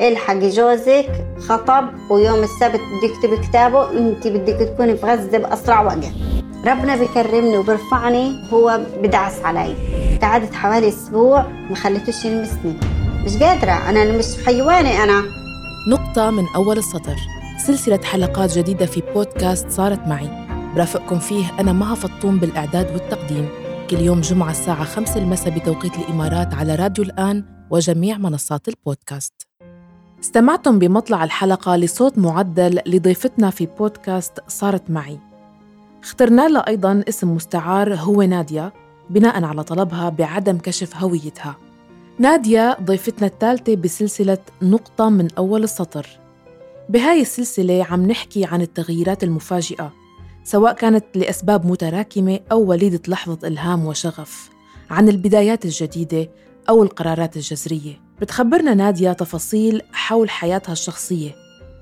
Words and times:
الحقي 0.00 0.48
جوزك 0.48 1.26
خطب 1.48 1.88
ويوم 2.10 2.42
السبت 2.42 2.80
بده 2.80 3.04
يكتب 3.04 3.48
كتابه 3.48 3.98
أنت 3.98 4.26
بدك 4.26 4.68
تكوني 4.68 4.96
في 4.96 5.06
غزة 5.06 5.38
بأسرع 5.38 5.82
وقت. 5.82 6.04
ربنا 6.66 6.96
بيكرمني 6.96 7.58
وبرفعني 7.58 8.32
هو 8.52 8.80
بدعس 9.02 9.40
علي. 9.40 9.74
قعدت 10.22 10.54
حوالي 10.54 10.88
أسبوع 10.88 11.46
ما 11.70 11.76
خليتوش 11.76 12.24
يلمسني. 12.24 12.74
مش 13.24 13.42
قادرة 13.42 13.90
أنا 13.90 14.18
مش 14.18 14.26
حيواني 14.46 15.04
أنا. 15.04 15.22
نقطة 15.90 16.30
من 16.30 16.44
أول 16.56 16.78
السطر. 16.78 17.16
سلسلة 17.66 18.00
حلقات 18.04 18.58
جديدة 18.58 18.86
في 18.86 19.02
بودكاست 19.14 19.70
صارت 19.70 20.00
معي. 20.08 20.28
برافقكم 20.74 21.18
فيه 21.18 21.44
أنا 21.60 21.72
مها 21.72 21.94
فطوم 21.94 22.38
بالإعداد 22.38 22.92
والتقديم. 22.92 23.48
كل 23.90 24.00
يوم 24.00 24.20
جمعة 24.20 24.50
الساعة 24.50 24.84
5 24.84 25.16
المساء 25.16 25.58
بتوقيت 25.58 25.96
الإمارات 25.96 26.54
على 26.54 26.74
راديو 26.74 27.04
الآن 27.04 27.44
وجميع 27.70 28.18
منصات 28.18 28.68
البودكاست. 28.68 29.32
استمعتم 30.24 30.78
بمطلع 30.78 31.24
الحلقة 31.24 31.76
لصوت 31.76 32.18
معدل 32.18 32.80
لضيفتنا 32.86 33.50
في 33.50 33.68
بودكاست 33.78 34.32
صارت 34.48 34.90
معي. 34.90 35.18
اخترنا 36.02 36.48
لها 36.48 36.68
أيضا 36.68 37.04
اسم 37.08 37.30
مستعار 37.34 37.94
هو 37.94 38.22
نادية 38.22 38.72
بناء 39.10 39.44
على 39.44 39.64
طلبها 39.64 40.08
بعدم 40.08 40.58
كشف 40.58 40.96
هويتها. 40.96 41.56
نادية 42.18 42.76
ضيفتنا 42.82 43.26
الثالثة 43.26 43.76
بسلسلة 43.76 44.38
نقطة 44.62 45.08
من 45.08 45.28
أول 45.38 45.64
السطر. 45.64 46.06
بهاي 46.88 47.20
السلسلة 47.20 47.86
عم 47.90 48.06
نحكي 48.06 48.44
عن 48.44 48.62
التغييرات 48.62 49.24
المفاجئة 49.24 49.92
سواء 50.44 50.72
كانت 50.72 51.04
لأسباب 51.14 51.66
متراكمة 51.66 52.40
أو 52.52 52.64
وليدة 52.64 53.00
لحظة 53.08 53.48
إلهام 53.48 53.86
وشغف 53.86 54.50
عن 54.90 55.08
البدايات 55.08 55.64
الجديدة 55.64 56.30
أو 56.68 56.82
القرارات 56.82 57.36
الجذرية. 57.36 58.03
بتخبرنا 58.20 58.74
نادية 58.74 59.12
تفاصيل 59.12 59.82
حول 59.92 60.30
حياتها 60.30 60.72
الشخصية 60.72 61.34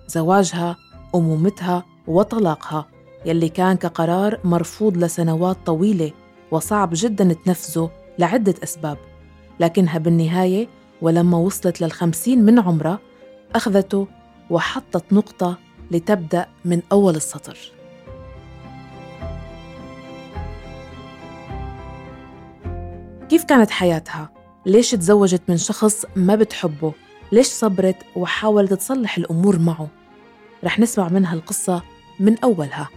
زواجها 0.06 0.76
أمومتها 1.14 1.84
وطلاقها 2.06 2.86
يلي 3.26 3.48
كان 3.48 3.76
كقرار 3.76 4.38
مرفوض 4.44 4.96
لسنوات 4.96 5.56
طويلة 5.66 6.12
وصعب 6.50 6.90
جدا 6.92 7.34
تنفذه 7.44 7.90
لعدة 8.18 8.54
أسباب 8.62 8.98
لكنها 9.60 9.98
بالنهاية 9.98 10.68
ولما 11.02 11.38
وصلت 11.38 11.80
للخمسين 11.80 12.44
من 12.44 12.58
عمرها 12.58 12.98
أخذته 13.54 14.06
وحطت 14.50 15.12
نقطة 15.12 15.58
لتبدأ 15.90 16.46
من 16.64 16.82
أول 16.92 17.16
السطر 17.16 17.58
كيف 23.28 23.44
كانت 23.44 23.70
حياتها؟ 23.70 24.41
ليش 24.66 24.90
تزوجت 24.90 25.42
من 25.48 25.56
شخص 25.56 26.06
ما 26.16 26.34
بتحبه؟ 26.34 26.92
ليش 27.32 27.46
صبرت 27.46 27.96
وحاولت 28.16 28.72
تصلح 28.72 29.16
الأمور 29.18 29.58
معه؟ 29.58 29.88
رح 30.64 30.78
نسمع 30.78 31.08
منها 31.08 31.34
القصة 31.34 31.82
من 32.20 32.38
أولها 32.44 32.88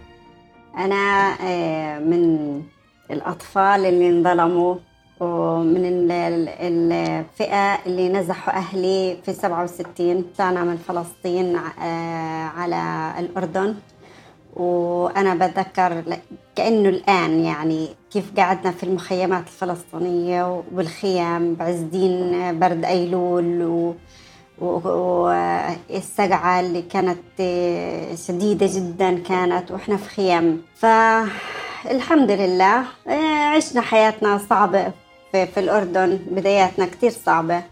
أنا 0.76 1.34
آه، 1.42 1.98
من 1.98 2.62
الأطفال 3.10 3.86
اللي 3.86 4.08
انظلموا 4.08 4.76
ومن 5.20 6.10
الفئة 6.10 7.74
اللي 7.86 8.08
نزحوا 8.08 8.54
أهلي 8.54 9.18
في 9.24 9.32
67 9.32 10.24
طلعنا 10.38 10.64
من 10.64 10.76
فلسطين 10.76 11.56
آه، 11.56 12.44
على 12.46 13.12
الأردن 13.18 13.74
وأنا 14.56 15.34
بتذكر 15.34 16.02
كأنه 16.56 16.88
الآن 16.88 17.44
يعني 17.44 17.88
كيف 18.12 18.24
قعدنا 18.36 18.70
في 18.70 18.82
المخيمات 18.82 19.44
الفلسطينية 19.46 20.52
وبالخيام 20.56 21.54
بعز 21.54 21.78
دين 21.80 22.58
برد 22.58 22.84
أيلول 22.84 23.62
و 23.64 23.94
والسقعة 24.60 26.60
اللي 26.60 26.82
كانت 26.82 27.18
شديدة 28.28 28.66
جدا 28.74 29.18
كانت 29.18 29.70
وإحنا 29.70 29.96
في 29.96 30.08
خيام. 30.08 30.60
فالحمد 30.76 32.30
لله 32.30 32.82
عشنا 33.56 33.80
حياتنا 33.80 34.38
صعبة 34.50 34.92
في, 35.32 35.46
في 35.46 35.60
الأردن 35.60 36.18
بداياتنا 36.30 36.86
كتير 36.86 37.10
صعبة. 37.10 37.62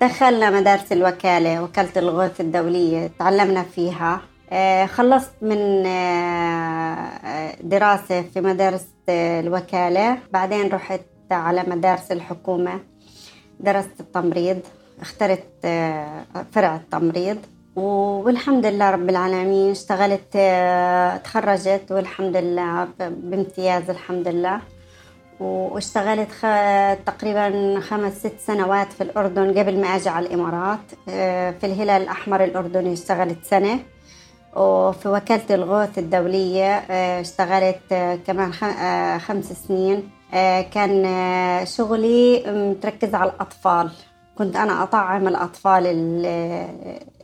دخلنا 0.00 0.50
مدارس 0.50 0.92
الوكالة 0.92 1.62
وكالة 1.62 1.90
الغوث 1.96 2.40
الدولية 2.40 3.10
تعلمنا 3.18 3.62
فيها. 3.62 4.20
خلصت 4.86 5.32
من 5.42 5.86
آه، 5.86 7.56
دراسة 7.62 8.22
في 8.22 8.40
مدارس 8.40 8.86
الوكالة. 9.08 10.18
بعدين 10.32 10.68
رحت 10.68 11.00
على 11.30 11.64
مدارس 11.66 12.12
الحكومة. 12.12 12.80
درست 13.60 14.00
التمريض 14.00 14.60
اخترت 15.00 15.44
آه، 15.64 16.24
فرع 16.52 16.76
التمريض. 16.76 17.38
والحمد 17.76 18.66
لله 18.66 18.90
رب 18.90 19.08
العالمين 19.08 19.70
اشتغلت 19.70 20.38
تخرجت 21.24 21.82
والحمد 21.90 22.36
لله 22.36 22.88
بامتياز 23.00 23.90
الحمد 23.90 24.28
لله. 24.28 24.60
واشتغلت 25.40 26.30
تقريبا 27.06 27.80
خمس 27.80 28.12
ست 28.12 28.40
سنوات 28.46 28.92
في 28.92 29.00
الأردن 29.02 29.58
قبل 29.58 29.80
ما 29.80 29.86
أجي 29.86 30.08
على 30.08 30.26
الإمارات. 30.26 30.78
في 31.60 31.64
الهلال 31.66 32.02
الأحمر 32.02 32.44
الأردني 32.44 32.92
اشتغلت 32.92 33.44
سنة. 33.44 33.78
وفي 34.56 35.08
وكالة 35.08 35.54
الغوث 35.54 35.98
الدولية 35.98 36.74
آه، 36.74 37.20
اشتغلت 37.20 37.92
آه، 37.92 38.18
كمان 38.26 38.52
آه، 38.64 39.18
خمس 39.18 39.52
سنين. 39.68 40.10
كان 40.74 41.66
شغلي 41.66 42.44
متركز 42.46 43.14
على 43.14 43.30
الأطفال. 43.30 43.90
كنت 44.38 44.56
أنا 44.56 44.82
أطعم 44.82 45.28
الأطفال 45.28 45.86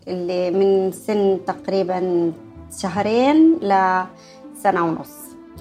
اللي 0.08 0.50
من 0.50 0.92
سن 0.92 1.38
تقريبا 1.46 2.32
شهرين 2.78 3.58
لسنة 3.62 4.84
ونص. 4.84 5.16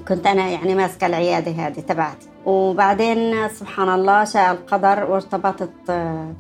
كنت 0.08 0.28
أنا 0.28 0.48
يعني 0.48 0.76
ماسكة 0.76 1.08
العيادة 1.08 1.52
هذه 1.52 1.80
تبعتي. 1.80 2.28
وبعدين 2.46 3.50
سبحان 3.50 3.90
الله 3.90 4.24
شاء 4.24 4.52
القدر 4.52 5.12
وارتبطت 5.12 5.72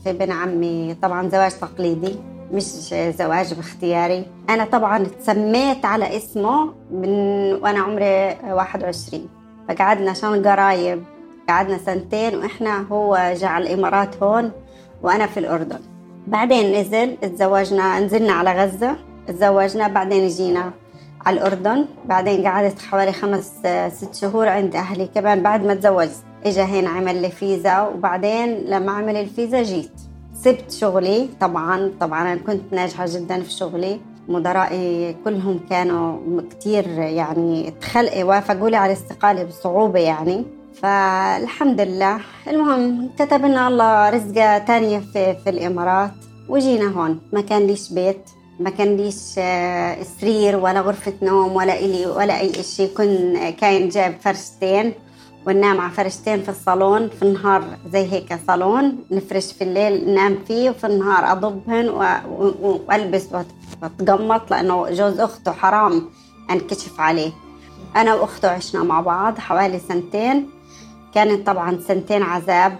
في 0.03 0.09
ابن 0.09 0.31
عمي 0.31 0.95
طبعا 1.01 1.29
زواج 1.29 1.51
تقليدي. 1.51 2.36
مش 2.51 2.63
زواج 2.93 3.53
باختياري. 3.53 4.25
أنا 4.49 4.65
طبعا 4.65 5.03
تسميت 5.03 5.85
على 5.85 6.17
اسمه 6.17 6.73
من 6.91 7.09
وأنا 7.53 7.79
عمري 7.79 8.37
21 8.53 9.29
فقعدنا 9.69 10.11
عشان 10.11 10.47
قرايب؟ 10.47 11.03
قعدنا 11.49 11.77
سنتين 11.77 12.35
وإحنا 12.35 12.85
هو 12.91 13.33
جاء 13.37 13.57
الإمارات 13.57 14.23
هون 14.23 14.51
وأنا 15.03 15.27
في 15.27 15.39
الأردن. 15.39 15.79
بعدين 16.27 16.79
نزل 16.79 17.17
تزوجنا 17.17 17.99
نزلنا 17.99 18.33
على 18.33 18.63
غزة 18.63 18.95
تزوجنا 19.27 19.87
بعدين 19.87 20.27
جينا 20.27 20.71
على 21.25 21.37
الأردن. 21.37 21.85
بعدين 22.05 22.47
قعدت 22.47 22.81
حوالي 22.81 23.11
خمس 23.11 23.53
ست 23.87 24.15
شهور 24.15 24.49
عند 24.49 24.75
أهلي. 24.75 25.09
كمان 25.15 25.43
بعد 25.43 25.65
ما 25.65 25.73
تزوجت 25.73 26.23
إجا 26.45 26.63
هنا 26.63 26.89
عمل 26.89 27.21
لي 27.21 27.29
فيزا 27.29 27.81
وبعدين 27.81 28.65
لما 28.65 28.91
عمل 28.91 29.15
الفيزا 29.15 29.63
جيت. 29.63 29.91
سبت 30.47 30.71
شغلي. 30.71 31.29
طبعا 31.41 31.91
طبعا 31.99 32.21
أنا 32.21 32.35
كنت 32.35 32.73
ناجحة 32.73 33.05
جدا 33.07 33.41
في 33.41 33.51
شغلي. 33.51 33.99
مدرائي 34.27 35.15
كلهم 35.25 35.59
كانوا 35.69 36.41
كتير 36.51 36.87
يعني 36.99 37.73
تخلق 37.81 38.25
وافقوا 38.25 38.69
لي 38.69 38.77
على 38.77 38.93
الاستقالة 38.93 39.43
بصعوبة 39.43 39.99
يعني. 39.99 40.45
فالحمد 40.81 41.81
لله. 41.81 42.19
المهم 42.47 43.09
كتب 43.19 43.45
لنا 43.45 43.67
الله 43.67 44.09
رزقة 44.09 44.57
تانية 44.57 44.99
في, 44.99 45.35
في 45.43 45.49
الإمارات. 45.49 46.11
وجينا 46.49 46.87
هون. 46.91 47.19
ما 47.33 47.41
كان 47.41 47.67
ليش 47.67 47.93
بيت 47.93 48.29
ما 48.59 48.69
كان 48.69 48.97
ليش 48.97 49.35
آه، 49.37 50.03
سرير 50.03 50.55
ولا 50.55 50.81
غرفة 50.81 51.13
نوم 51.21 51.55
ولا 51.55 51.79
إلي 51.79 52.05
ولا 52.05 52.39
أي 52.39 52.63
شيء 52.63 52.89
كن 52.97 53.37
كان 53.61 53.89
جاب 53.89 54.15
فرشتين. 54.21 54.93
وننام 55.47 55.81
على 55.81 55.91
فرشتين 55.91 56.41
في 56.41 56.49
الصالون 56.49 57.09
في 57.09 57.21
النهار 57.21 57.63
زي 57.91 58.11
هيك 58.11 58.39
صالون 58.47 58.97
نفرش 59.11 59.51
في 59.53 59.63
الليل 59.63 60.09
ننام 60.09 60.37
فيه 60.47 60.69
وفي 60.69 60.87
النهار 60.87 61.31
أضبهن 61.31 61.89
وألبس 62.59 63.27
وأتقمط 63.81 64.51
لأنه 64.51 64.89
جوز 64.89 65.19
أخته 65.19 65.51
حرام 65.51 66.09
أنكشف 66.51 66.99
عليه. 66.99 67.31
أنا 67.95 68.15
وأخته 68.15 68.49
عشنا 68.49 68.83
مع 68.83 69.01
بعض 69.01 69.37
حوالي 69.39 69.79
سنتين. 69.79 70.49
كانت 71.13 71.47
طبعا 71.47 71.79
سنتين 71.87 72.23
عذاب. 72.23 72.77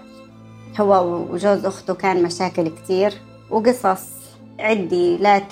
هو 0.80 1.22
وجوز 1.30 1.66
أخته 1.66 1.94
كان 1.94 2.22
مشاكل 2.22 2.68
كتير. 2.68 3.12
وقصص. 3.50 4.17
عدي 4.60 5.16
لا 5.16 5.42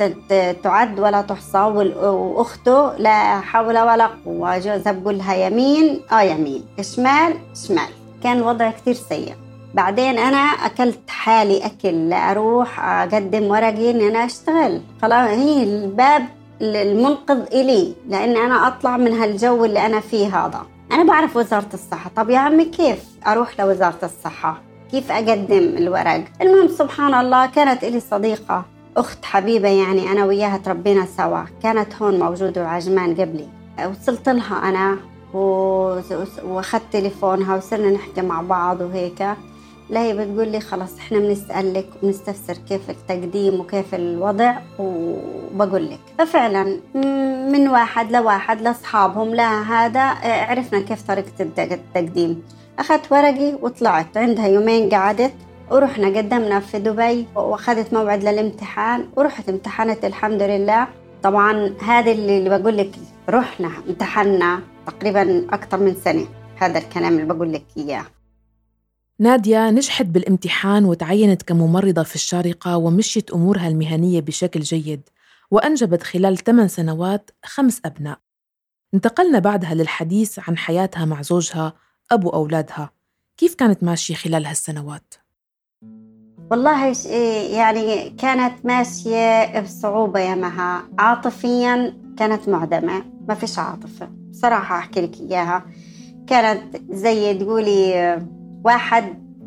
تعد 0.62 1.00
ولا 1.00 1.20
تحصى 1.20 1.58
وأخته 1.58 2.97
لا 2.97 3.41
حول 3.41 3.79
ولا 3.79 4.11
قوة. 4.25 4.58
جوزها 4.58 4.93
بقول 4.93 5.19
لها 5.19 5.35
يمين 5.35 6.00
آه 6.12 6.20
يمين. 6.20 6.64
شمال 6.81 7.35
شمال. 7.67 7.88
كان 8.23 8.43
وضع 8.43 8.70
كثير 8.70 8.94
سيء. 8.94 9.35
بعدين 9.75 10.19
أنا 10.19 10.38
أكلت 10.38 11.00
حالي 11.08 11.67
أكل 11.67 12.08
لاروح 12.08 12.81
أقدم 12.85 13.44
ورقي 13.44 13.91
إني 13.91 14.08
أنا 14.08 14.25
أشتغل. 14.25 14.81
خلاص 15.03 15.29
هي 15.29 15.62
الباب 15.62 16.26
المنقذ 16.61 17.41
إلي 17.53 17.94
لاني 18.08 18.38
أنا 18.38 18.67
أطلع 18.67 18.97
من 18.97 19.12
هالجو 19.12 19.64
اللي 19.64 19.87
أنا 19.87 20.00
فيه 20.00 20.47
هذا. 20.47 20.62
أنا 20.93 21.05
بعرف 21.05 21.37
وزارة 21.37 21.69
الصحة. 21.75 22.11
طب 22.17 22.31
يا 22.31 22.38
عمي 22.38 22.64
كيف 22.64 23.05
أروح 23.26 23.61
لوزارة 23.61 23.99
الصحة؟ 24.03 24.62
كيف 24.91 25.12
أقدم 25.12 25.58
الورق؟ 25.58 26.25
المهم 26.43 26.69
سبحان 26.69 27.14
الله 27.14 27.47
كانت 27.47 27.85
لي 27.85 28.00
صديقة. 28.00 28.64
أخت 28.96 29.25
حبيبة 29.25 29.69
يعني 29.69 30.12
أنا 30.12 30.25
وياها 30.25 30.56
تربينا 30.56 31.06
سوا. 31.16 31.44
كانت 31.62 31.94
هون 32.02 32.19
موجودة 32.19 32.62
وعجمان 32.62 33.14
قبلي. 33.14 33.48
وصلت 33.90 34.28
لها 34.28 34.69
أنا 34.69 34.96
وأخذت 36.44 36.82
تليفونها 36.93 37.56
وصرنا 37.56 37.90
نحكي 37.90 38.22
مع 38.22 38.40
بعض 38.40 38.81
وهيك. 38.81 39.22
لا 39.90 40.00
هي 40.00 40.12
بتقول 40.14 40.48
لي 40.48 40.60
خلص 40.60 40.96
إحنا 40.98 41.19
بنسألك 41.19 41.88
وبنستفسر 42.02 42.56
كيف 42.69 42.90
التقديم 42.90 43.60
وكيف 43.60 43.94
الوضع 43.94 44.54
وبقول 44.78 45.90
لك. 45.90 46.00
ففعلا 46.19 46.81
من 47.52 47.69
واحد 47.69 48.12
لواحد 48.12 48.60
لأصحابهم 48.60 49.34
لا 49.34 49.62
هذا 49.62 50.00
عرفنا 50.25 50.81
كيف 50.81 51.02
طريقة 51.02 51.31
التقديم. 51.40 52.43
أخذت 52.78 53.12
ورقي 53.12 53.54
وطلعت. 53.62 54.16
عندها 54.16 54.46
يومين 54.46 54.88
قعدت. 54.88 55.34
ورحنا 55.71 56.07
قدمنا 56.07 56.61
في 56.61 56.79
دبي 56.79 57.27
واخذت 57.35 57.95
موعد 57.95 58.25
للامتحان 58.25 59.09
ورحت 59.17 59.49
امتحنت 59.49 60.05
الحمد 60.05 60.43
لله. 60.43 60.89
طبعا 61.23 61.75
هذا 61.83 62.13
اللي 62.13 62.59
بقول 62.59 62.77
لك 62.77 62.91
رحنا 63.29 63.71
امتحنا 63.89 64.63
تقريبا 64.87 65.55
أكثر 65.55 65.79
من 65.79 65.95
سنة. 65.95 66.27
هذا 66.57 66.79
الكلام 66.79 67.13
اللي 67.13 67.35
بقول 67.35 67.53
لك 67.53 67.65
إياه. 67.77 68.07
نادية 69.19 69.71
نجحت 69.71 70.07
بالامتحان 70.07 70.85
وتعينت 70.85 71.43
كممرضة 71.43 72.03
في 72.03 72.15
الشارقة 72.15 72.77
ومشيت 72.77 73.31
أمورها 73.31 73.69
المهنية 73.69 74.21
بشكل 74.21 74.61
جيد 74.61 75.09
وأنجبت 75.51 76.03
خلال 76.03 76.37
8 76.39 76.67
سنوات 76.69 77.31
خمس 77.45 77.81
أبناء. 77.85 78.19
انتقلنا 78.95 79.39
بعدها 79.39 79.75
للحديث 79.75 80.39
عن 80.49 80.59
حياتها 80.59 81.05
مع 81.05 81.23
زوجها 81.23 81.73
أبو 82.13 82.29
أولادها. 82.31 82.91
كيف 83.37 83.55
كانت 83.55 83.85
ماشية 83.85 84.15
خلال 84.15 84.47
هالسنوات؟ 84.47 85.15
والله 86.50 86.93
يعني 87.56 88.10
كانت 88.10 88.54
ماشية 88.64 89.60
بصعوبة 89.60 90.20
يا 90.20 90.34
مها 90.34 90.82
عاطفيا 90.98 91.94
كانت 92.19 92.48
معدمة. 92.48 93.02
ما 93.28 93.34
فيش 93.34 93.58
عاطفة. 93.58 94.08
بصراحة 94.31 94.78
أحكي 94.78 95.00
لك 95.00 95.20
إياها. 95.20 95.62
كانت 96.26 96.76
زي 96.90 97.34
تقولي 97.34 98.22
واحد 98.64 99.04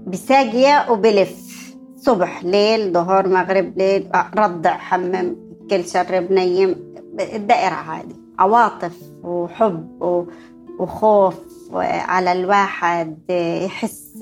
بساقية 0.08 0.92
وبلف. 0.92 1.50
صبح 1.98 2.44
ليل 2.44 2.94
ظهر 2.94 3.28
مغرب 3.28 3.78
ليل 3.78 4.08
رضع 4.38 4.78
حمم 4.78 5.36
كل 5.70 5.86
شرب 5.86 6.32
نيم 6.32 6.76
الدائرة 7.20 7.76
هذه. 7.76 8.16
عواطف 8.40 8.98
وحب 9.24 10.02
وخوف. 10.80 11.36
على 11.78 12.32
الواحد 12.32 13.18
يحس 13.66 14.18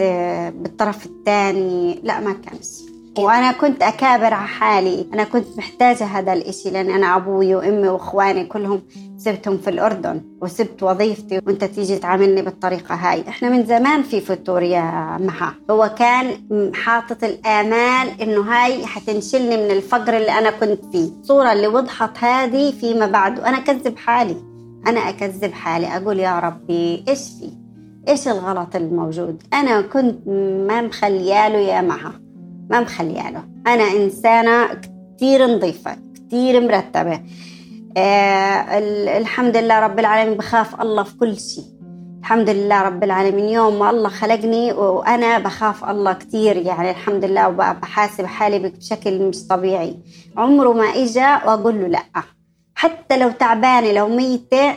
بالطرف 0.50 1.06
الثاني. 1.06 2.00
لا 2.04 2.20
ما 2.20 2.34
كانش 2.34 2.68
وأنا 3.18 3.52
كنت 3.52 3.84
أكابر 3.84 4.34
على 4.34 4.48
حالي. 4.48 5.08
أنا 5.14 5.24
كنت 5.24 5.58
محتاجة 5.58 6.04
هذا 6.04 6.34
الإشي 6.34 6.70
لأن 6.70 6.90
أنا 6.90 7.16
أبوي 7.16 7.56
وأمي 7.56 7.88
وإخواني 7.88 8.46
كلهم 8.46 8.82
سبتهم 9.18 9.58
في 9.58 9.70
الأردن 9.70 10.22
وسبت 10.42 10.84
وظيفتي 10.84 11.42
وأنت 11.48 11.64
تيجي 11.64 11.98
تعاملني 11.98 12.42
بالطريقة 12.42 12.96
هاي. 12.96 13.24
إحنا 13.28 13.50
من 13.50 13.66
زمان 13.66 14.04
في 14.04 14.22
فتور 14.22 14.62
يا 14.64 15.18
محا 15.22 15.54
هو 15.72 15.96
كان 15.98 16.38
حاطط 16.76 17.24
الآمال 17.24 18.22
إنه 18.22 18.42
هاي 18.42 18.86
حتنشلني 18.86 19.58
من 19.58 19.72
الفقر 19.72 20.18
اللي 20.18 20.32
أنا 20.32 20.52
كنت 20.52 20.86
فيه. 20.92 21.10
الصورة 21.22 21.54
اللي 21.54 21.68
وضحت 21.68 22.18
هذه 22.24 22.72
فيما 22.72 23.06
بعد 23.06 23.40
وأنا 23.40 23.58
أكذب 23.58 23.98
حالي. 23.98 24.38
أنا 24.88 25.00
أكذب 25.00 25.54
حالي 25.54 25.98
أقول 25.98 26.20
يا 26.20 26.40
ربي 26.40 27.04
إيش 27.08 27.20
في؟ 27.20 27.52
إيش 28.08 28.28
الغلط 28.28 28.76
الموجود؟ 28.76 29.44
أنا 29.54 29.82
كنت 29.82 30.28
ما 30.68 30.82
مخلياله 30.82 31.58
يا 31.58 31.82
محا 31.82 32.12
ما 32.70 32.80
مخلياله. 32.80 33.44
أنا 33.68 33.84
إنسانة 33.84 34.68
كتير 35.16 35.48
نظيفة 35.48 35.98
كتير 36.16 36.62
مرتبة. 36.62 37.22
آه 37.98 38.78
الحمد 39.18 39.58
لله 39.58 39.80
رب 39.80 40.00
العالمين 40.00 40.38
بخاف 40.38 40.82
الله 40.82 41.04
في 41.04 41.18
كل 41.18 41.40
شيء. 41.40 41.64
الحمد 42.20 42.50
لله 42.50 42.82
رب 42.82 43.04
العالمين 43.04 43.46
يوم 43.46 43.80
ما 43.80 43.90
الله 43.90 44.10
خلقني 44.10 44.74
وأنا 44.74 45.40
بخاف 45.40 45.90
الله 45.90 46.14
كتير 46.14 46.58
يعني 46.58 46.92
الحمد 46.92 47.26
لله 47.26 47.48
وبحاسب 47.48 48.26
حالي 48.26 48.60
بشكل 48.60 49.22
مش 49.22 49.48
طبيعي. 49.48 49.96
عمره 50.38 50.74
ما 50.74 50.86
إجا 50.86 51.36
وأقول 51.46 51.82
له 51.82 51.88
لأ. 51.88 52.24
حتى 52.78 53.18
لو 53.18 53.30
تعبانة 53.32 53.92
لو 53.92 54.08
ميتة 54.08 54.76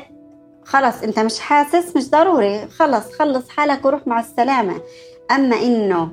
خلص 0.64 1.02
أنت 1.02 1.18
مش 1.18 1.40
حاسس 1.40 1.96
مش 1.96 2.10
ضروري. 2.10 2.68
خلص 2.68 3.12
خلص 3.18 3.48
حالك 3.48 3.84
وروح 3.84 4.06
مع 4.06 4.20
السلامة. 4.20 4.80
أما 5.30 5.56
إنه 5.56 6.08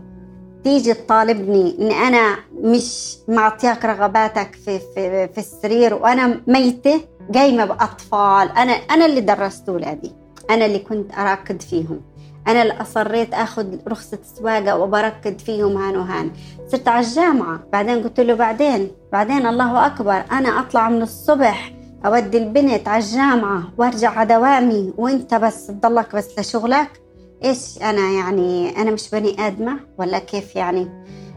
تيجي 0.64 0.94
تطالبني 0.94 1.76
إني 1.80 1.96
أنا 2.08 2.36
مش 2.62 3.18
معطياك 3.28 3.86
رغباتك 3.86 4.56
في 4.66 4.80
في 4.80 5.28
في 5.28 5.38
السرير 5.38 5.94
وأنا 5.94 6.42
ميتة 6.48 7.02
قايمه 7.36 7.66
بأطفال. 7.66 8.52
أنا 8.58 8.72
أنا 8.74 9.06
اللي 9.06 9.22
درست 9.22 9.70
أولادي. 9.70 10.16
أنا 10.50 10.66
اللي 10.66 10.80
كنت 10.80 11.18
اركض 11.18 11.62
فيهم. 11.62 12.02
أنا 12.48 12.62
اللي 12.62 12.82
أصريت 12.82 13.34
آخذ 13.34 13.66
رخصة 13.88 14.20
سواقة 14.24 14.78
وبركض 14.78 15.40
فيهم 15.40 15.78
هان 15.78 15.98
وهان. 15.98 16.32
صرت 16.68 16.88
على 16.88 17.06
الجامعة. 17.06 17.60
بعدين 17.74 18.04
قلت 18.04 18.20
له 18.20 18.34
بعدين؟ 18.34 18.92
بعدين 19.12 19.48
الله 19.48 19.86
أكبر 19.86 20.24
أنا 20.32 20.60
أطلع 20.60 20.90
من 20.90 21.02
الصبح 21.02 21.77
اودي 22.06 22.38
البنت 22.38 22.88
على 22.88 23.04
الجامعة 23.04 23.64
وأرجع 23.78 24.10
على 24.10 24.34
دوامي 24.36 24.94
وأنت 24.98 25.34
بس 25.34 25.68
تضلك 25.68 26.16
بس 26.16 26.40
لشغلك. 26.40 27.02
إيش 27.44 27.78
أنا 27.82 28.12
يعني 28.12 28.82
أنا 28.82 28.92
مش 28.92 29.10
بني 29.10 29.48
آدمة 29.48 29.80
ولا 29.98 30.20
كيف 30.20 30.56
يعني؟ 30.56 30.88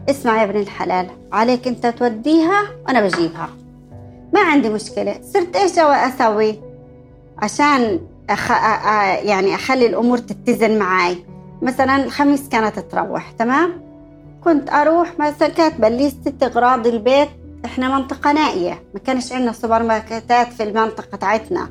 اسمع 0.09 0.37
يا 0.37 0.43
ابن 0.43 0.59
الحلال 0.59 1.07
عليك 1.31 1.67
أنت 1.67 1.87
توديها 1.87 2.61
وأنا 2.87 3.01
بجيبها. 3.01 3.49
ما 4.33 4.39
عندي 4.39 4.69
مشكلة 4.69 5.19
صرت 5.33 5.55
إيش 5.55 5.79
أسوي؟ 5.79 6.59
عشان 7.37 7.99
أخ... 8.29 8.51
يعني 9.25 9.55
أخلي 9.55 9.85
الأمور 9.85 10.17
تتزن 10.17 10.79
معي 10.79 11.17
مثلا 11.61 12.03
الخميس 12.03 12.49
كانت 12.49 12.79
تروح 12.79 13.31
تمام؟ 13.31 13.81
كنت 14.43 14.69
أروح 14.69 15.19
مثلا 15.19 15.47
كاتبة 15.47 15.89
ليستة 15.89 16.45
اغراض 16.47 16.87
البيت. 16.87 17.29
إحنا 17.65 17.97
منطقة 17.97 18.31
نائية 18.31 18.83
ما 18.93 18.99
كانش 18.99 19.31
عندنا 19.31 19.51
سوبر 19.51 19.83
ماركتات 19.83 20.53
في 20.53 20.63
المنطقة 20.63 21.15
تاعتنا 21.17 21.69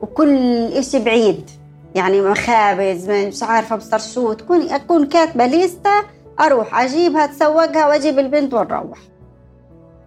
وكل 0.00 0.36
إشي 0.72 0.98
بعيد 1.04 1.50
يعني 1.94 2.20
مخابز 2.22 3.10
مش 3.10 3.42
عارفة 3.42 3.74
ابصر 3.74 3.98
شو 3.98 4.32
تكون 4.32 4.68
أكون 4.68 5.06
كاتبة 5.06 5.46
ليستة 5.46 5.90
أروح 6.40 6.80
أجيبها 6.80 7.24
أتسوقها 7.24 7.86
وأجيب 7.88 8.18
البنت 8.18 8.54
ونروح 8.54 8.98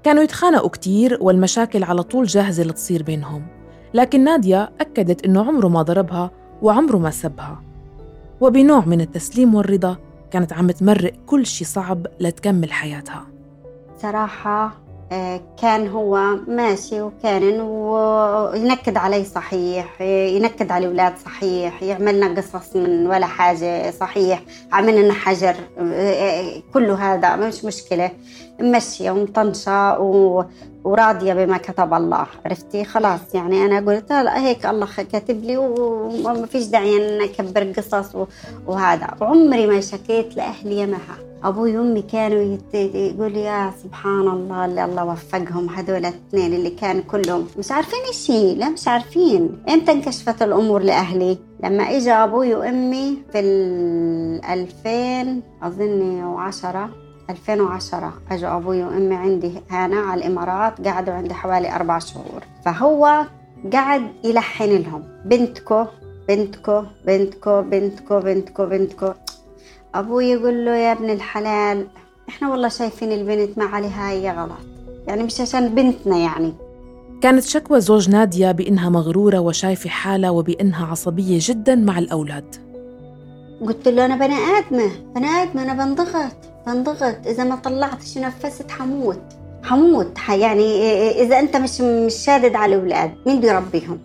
كانوا 0.04 0.24
يتخانقوا 0.24 0.70
كتير 0.70 1.18
والمشاكل 1.22 1.84
على 1.84 2.04
طول 2.04 2.26
جاهزة 2.26 2.64
لتصير 2.64 3.04
بينهم. 3.04 3.48
لكن 3.94 4.24
نادية 4.24 4.72
أكدت 4.82 5.26
إنه 5.26 5.48
عمره 5.48 5.68
ما 5.68 5.82
ضربها 5.82 6.32
وعمره 6.62 6.98
ما 6.98 7.10
سبها. 7.10 7.64
وبنوع 8.42 8.86
من 8.86 9.02
التسليم 9.02 9.56
والرضا 9.56 9.98
كانت 10.32 10.54
عم 10.54 10.72
تمرق 10.72 11.14
كل 11.26 11.46
شي 11.46 11.66
صعب 11.66 12.08
لتكمل 12.20 12.72
حياتها. 12.72 13.28
صراحة 14.02 14.72
كان 15.62 15.88
هو 15.88 16.18
ماشي 16.48 17.02
وكان 17.02 17.62
وينكد 17.62 18.98
علي 18.98 19.24
صحيح 19.26 20.02
ينكد 20.02 20.72
على 20.72 20.86
الأولاد 20.86 21.14
صحيح 21.26 21.84
يعملنا 21.84 22.42
قصص 22.42 22.76
من 22.76 23.08
ولا 23.08 23.26
حاجة 23.26 23.92
صحيح 23.92 24.42
عملنا 24.72 25.14
حجر 25.14 25.56
كل 26.74 26.92
هذا 26.92 27.36
مش 27.36 27.66
مشكلة. 27.66 28.12
ماشية 28.62 29.12
ومطنشة 29.12 30.00
وراضية 30.84 31.34
بما 31.34 31.58
كتب 31.58 31.94
الله 31.94 32.26
عرفتي؟ 32.46 32.84
خلاص 32.86 33.20
يعني 33.36 33.66
أنا 33.66 33.92
قلت 33.92 34.12
لا 34.12 34.40
هيك 34.46 34.66
الله 34.66 34.88
كاتب 35.12 35.44
لي 35.44 35.58
وما 35.58 36.46
فيش 36.46 36.66
داعي 36.66 37.18
نكبر 37.20 37.72
قصص 37.78 38.16
وهذا. 38.68 39.08
وعمري 39.22 39.68
ما 39.68 39.82
شكيت 39.82 40.36
لأهلي 40.38 40.86
معها 40.86 41.18
أبوي 41.44 41.78
وأمي 41.78 42.02
كانوا 42.02 42.58
يقول 42.74 43.36
يا 43.38 43.72
سبحان 43.84 44.28
الله 44.28 44.66
اللي 44.66 44.86
الله 44.86 45.06
وفقهم 45.06 45.70
هذول 45.70 45.98
الاثنين 46.06 46.54
اللي 46.54 46.70
كان 46.70 47.02
كلهم. 47.02 47.48
مش 47.58 47.72
عارفين 47.72 48.00
شيء 48.12 48.58
لا 48.58 48.70
مش 48.70 48.88
عارفين. 48.88 49.64
إمتى 49.70 49.92
انكشفت 49.92 50.42
الأمور 50.42 50.82
لأهلي؟ 50.84 51.38
لما 51.64 51.84
اجى 51.84 52.12
أبوي 52.12 52.56
وأمي 52.56 53.18
في 53.32 53.40
ال 53.40 54.46
2000 54.46 55.42
اظني 55.64 56.24
وعشرة. 56.24 56.90
2010 57.30 58.14
اجوا 58.32 58.58
أبوي 58.58 58.84
وأمي 58.84 59.16
عندي 59.16 59.54
هنا 59.72 60.00
على 60.00 60.22
الإمارات 60.22 60.88
قعدوا 60.88 61.14
عندي 61.14 61.34
حوالي 61.34 61.76
أربع 61.76 62.00
شهور. 62.00 62.44
فهو 62.66 63.26
قعد 63.74 64.02
يلحن 64.24 64.70
لهم. 64.70 65.04
بنتكو 65.26 65.86
بنتكو 66.28 66.84
بنتكو 67.06 67.62
بنتكو 67.62 68.20
بنتكو 68.20 68.66
بنتكو. 68.66 69.12
أبوي 69.96 70.26
يقول 70.26 70.66
له 70.66 70.76
يا 70.76 70.92
ابن 70.92 71.10
الحلال 71.10 71.88
إحنا 72.30 72.50
والله 72.50 72.68
شايفين 72.68 73.12
البنت 73.12 73.58
ما 73.58 73.66
عليها 73.66 74.12
أي 74.12 74.32
غلط. 74.32 74.68
يعني 75.08 75.24
مش 75.24 75.42
عشان 75.42 75.76
بنتنا 75.76 76.18
يعني. 76.18 76.54
كانت 77.22 77.44
شكوى 77.44 77.82
زوج 77.82 78.10
نادية 78.10 78.52
بإنها 78.52 78.90
مغرورة 78.90 79.40
وشايفة 79.40 79.90
حالة 79.90 80.32
وبإنها 80.32 80.86
عصبية 80.86 81.38
جدا 81.42 81.76
مع 81.76 82.00
الأولاد. 82.00 82.56
قلت 83.62 83.88
له 83.88 84.06
أنا 84.06 84.16
بني 84.16 84.36
آدمة 84.36 84.92
بني 85.16 85.28
آدمة 85.28 85.64
أنا 85.64 85.86
بنضغط. 85.86 86.49
بنضغط 86.74 87.28
إذا 87.28 87.44
ما 87.44 87.56
طلعتش 87.56 88.18
نفست؟ 88.18 88.72
حموت. 88.72 89.22
حموت. 89.64 90.18
يعني 90.30 90.92
إذا 91.22 91.40
أنت 91.40 91.56
مش 91.58 91.82
مش 91.82 92.14
شادد 92.14 92.56
على 92.56 92.76
الأولاد 92.76 93.12
مين 93.26 93.42
بيربيهم 93.42 94.00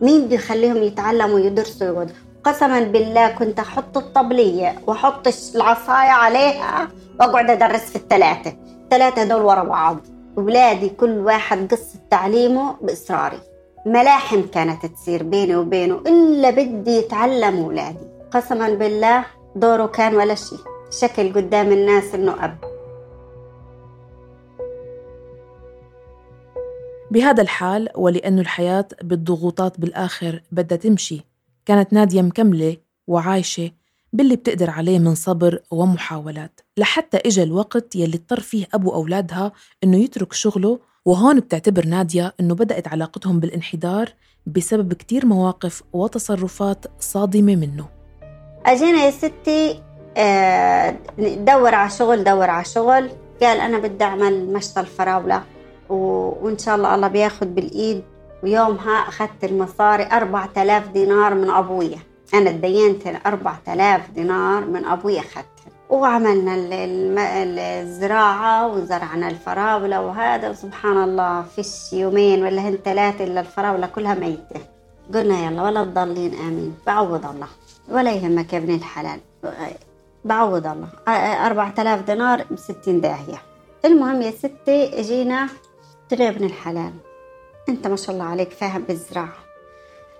مين 0.00 0.24
بده 0.24 0.34
يخليهم 0.34 0.76
يتعلموا 0.76 1.34
ويقعدوا 1.34 2.04
قسما 2.44 2.80
بالله 2.80 3.28
كنت 3.28 3.58
أحط 3.58 3.96
الطبلية 3.96 4.78
وأحط 4.86 5.28
العصاية 5.54 6.10
عليها 6.10 6.88
وأقعد 7.20 7.50
أدرس 7.50 7.80
في 7.80 7.96
الثلاثة. 7.96 8.52
الثلاثة 8.84 9.24
دول 9.24 9.42
ورا 9.42 9.64
بعض. 9.64 9.96
أولادي 10.38 10.88
كل 10.88 11.18
واحد 11.18 11.74
قصة 11.74 11.98
تعليمه 12.10 12.76
بإصراري. 12.82 13.40
ملاحم 13.86 14.42
كانت 14.42 14.86
تصير 14.86 15.22
بيني 15.22 15.56
وبينه 15.56 15.94
إلا 15.94 16.50
بدي 16.50 16.96
يتعلم 16.96 17.64
أولادي. 17.64 18.06
قسما 18.30 18.68
بالله 18.68 19.24
دوره 19.56 19.86
كان 19.86 20.14
ولا 20.14 20.34
شيء. 20.34 20.75
شكل 20.90 21.32
قدام 21.32 21.72
الناس 21.72 22.14
إنه 22.14 22.44
أب. 22.44 22.58
بهذا 27.10 27.42
الحال 27.42 27.88
ولأنه 27.94 28.40
الحياة 28.40 28.88
بالضغوطات 29.02 29.80
بالآخر 29.80 30.42
بدها 30.52 30.78
تمشي 30.78 31.20
كانت 31.66 31.92
نادية 31.92 32.22
مكملة 32.22 32.76
وعايشة 33.06 33.70
باللي 34.12 34.36
بتقدر 34.36 34.70
عليه 34.70 34.98
من 34.98 35.14
صبر 35.14 35.58
ومحاولات. 35.70 36.60
لحتى 36.76 37.16
إجا 37.16 37.42
الوقت 37.42 37.96
يلي 37.96 38.16
اضطر 38.16 38.40
فيه 38.40 38.66
أبو 38.74 38.94
أولادها 38.94 39.52
إنه 39.84 39.96
يترك 39.96 40.32
شغله 40.32 40.78
وهون 41.04 41.40
بتعتبر 41.40 41.86
نادية 41.86 42.34
إنه 42.40 42.54
بدأت 42.54 42.88
علاقتهم 42.88 43.40
بالانحدار 43.40 44.12
بسبب 44.46 44.92
كتير 44.92 45.26
مواقف 45.26 45.82
وتصرفات 45.92 46.86
صادمة 47.00 47.56
منه. 47.56 47.88
أجينا 48.66 49.04
يا 49.04 49.10
ستي 49.10 49.82
دور 51.38 51.74
على 51.74 51.90
شغل 51.90 52.24
دور 52.24 52.50
على 52.50 52.64
شغل. 52.64 53.10
قال 53.42 53.60
أنا 53.60 53.78
بدي 53.78 54.04
أعمل 54.04 54.52
مشتى 54.52 54.80
الفراولة 54.80 55.42
وإن 55.88 56.58
شاء 56.58 56.76
الله 56.76 56.94
الله 56.94 57.08
بياخد 57.08 57.54
بالإيد. 57.54 58.02
ويومها 58.42 58.92
أخذت 58.92 59.44
المصاري 59.44 60.08
أربعة 60.12 60.50
آلاف 60.56 60.88
دينار 60.88 61.34
من 61.34 61.50
أبويا 61.50 61.98
أنا 62.34 62.50
تدينت 62.50 63.02
أربعة 63.26 63.60
آلاف 63.68 64.10
دينار 64.10 64.64
من 64.64 64.84
أبويا 64.84 65.20
أخذتها. 65.20 65.72
وعملنا 65.90 66.54
الزراعة 67.82 68.66
وزرعنا 68.66 69.28
الفراولة 69.28 70.00
وهذا. 70.00 70.50
وسبحان 70.50 71.04
الله 71.04 71.42
فيش 71.42 71.92
يومين 71.92 72.44
ولا 72.44 72.62
هن 72.68 72.78
ثلاثة 72.84 73.24
إلا 73.24 73.40
الفراولة 73.40 73.86
كلها 73.86 74.14
ميتة. 74.14 74.60
قلنا 75.14 75.46
يلا 75.46 75.62
ولا 75.62 75.84
تضلين 75.84 76.34
آمين. 76.34 76.74
بعوض 76.86 77.26
الله. 77.26 77.48
ولا 77.88 78.12
يهمك 78.12 78.52
يا 78.52 78.58
ابن 78.58 78.74
الحلال. 78.74 79.20
بعوض 80.26 80.66
الله. 80.66 80.88
أربعة 81.46 81.74
آلاف 81.78 82.00
دينار 82.02 82.44
بستين 82.50 83.00
داهية. 83.00 83.42
المهم 83.84 84.22
يا 84.22 84.30
ستي 84.30 84.90
له 86.12 86.24
يا 86.24 86.28
ابن 86.28 86.44
الحلال. 86.44 86.92
أنت 87.68 87.86
ما 87.86 87.96
شاء 87.96 88.14
الله 88.14 88.24
عليك 88.24 88.52
فاهم 88.52 88.82
بالزراعة. 88.82 89.38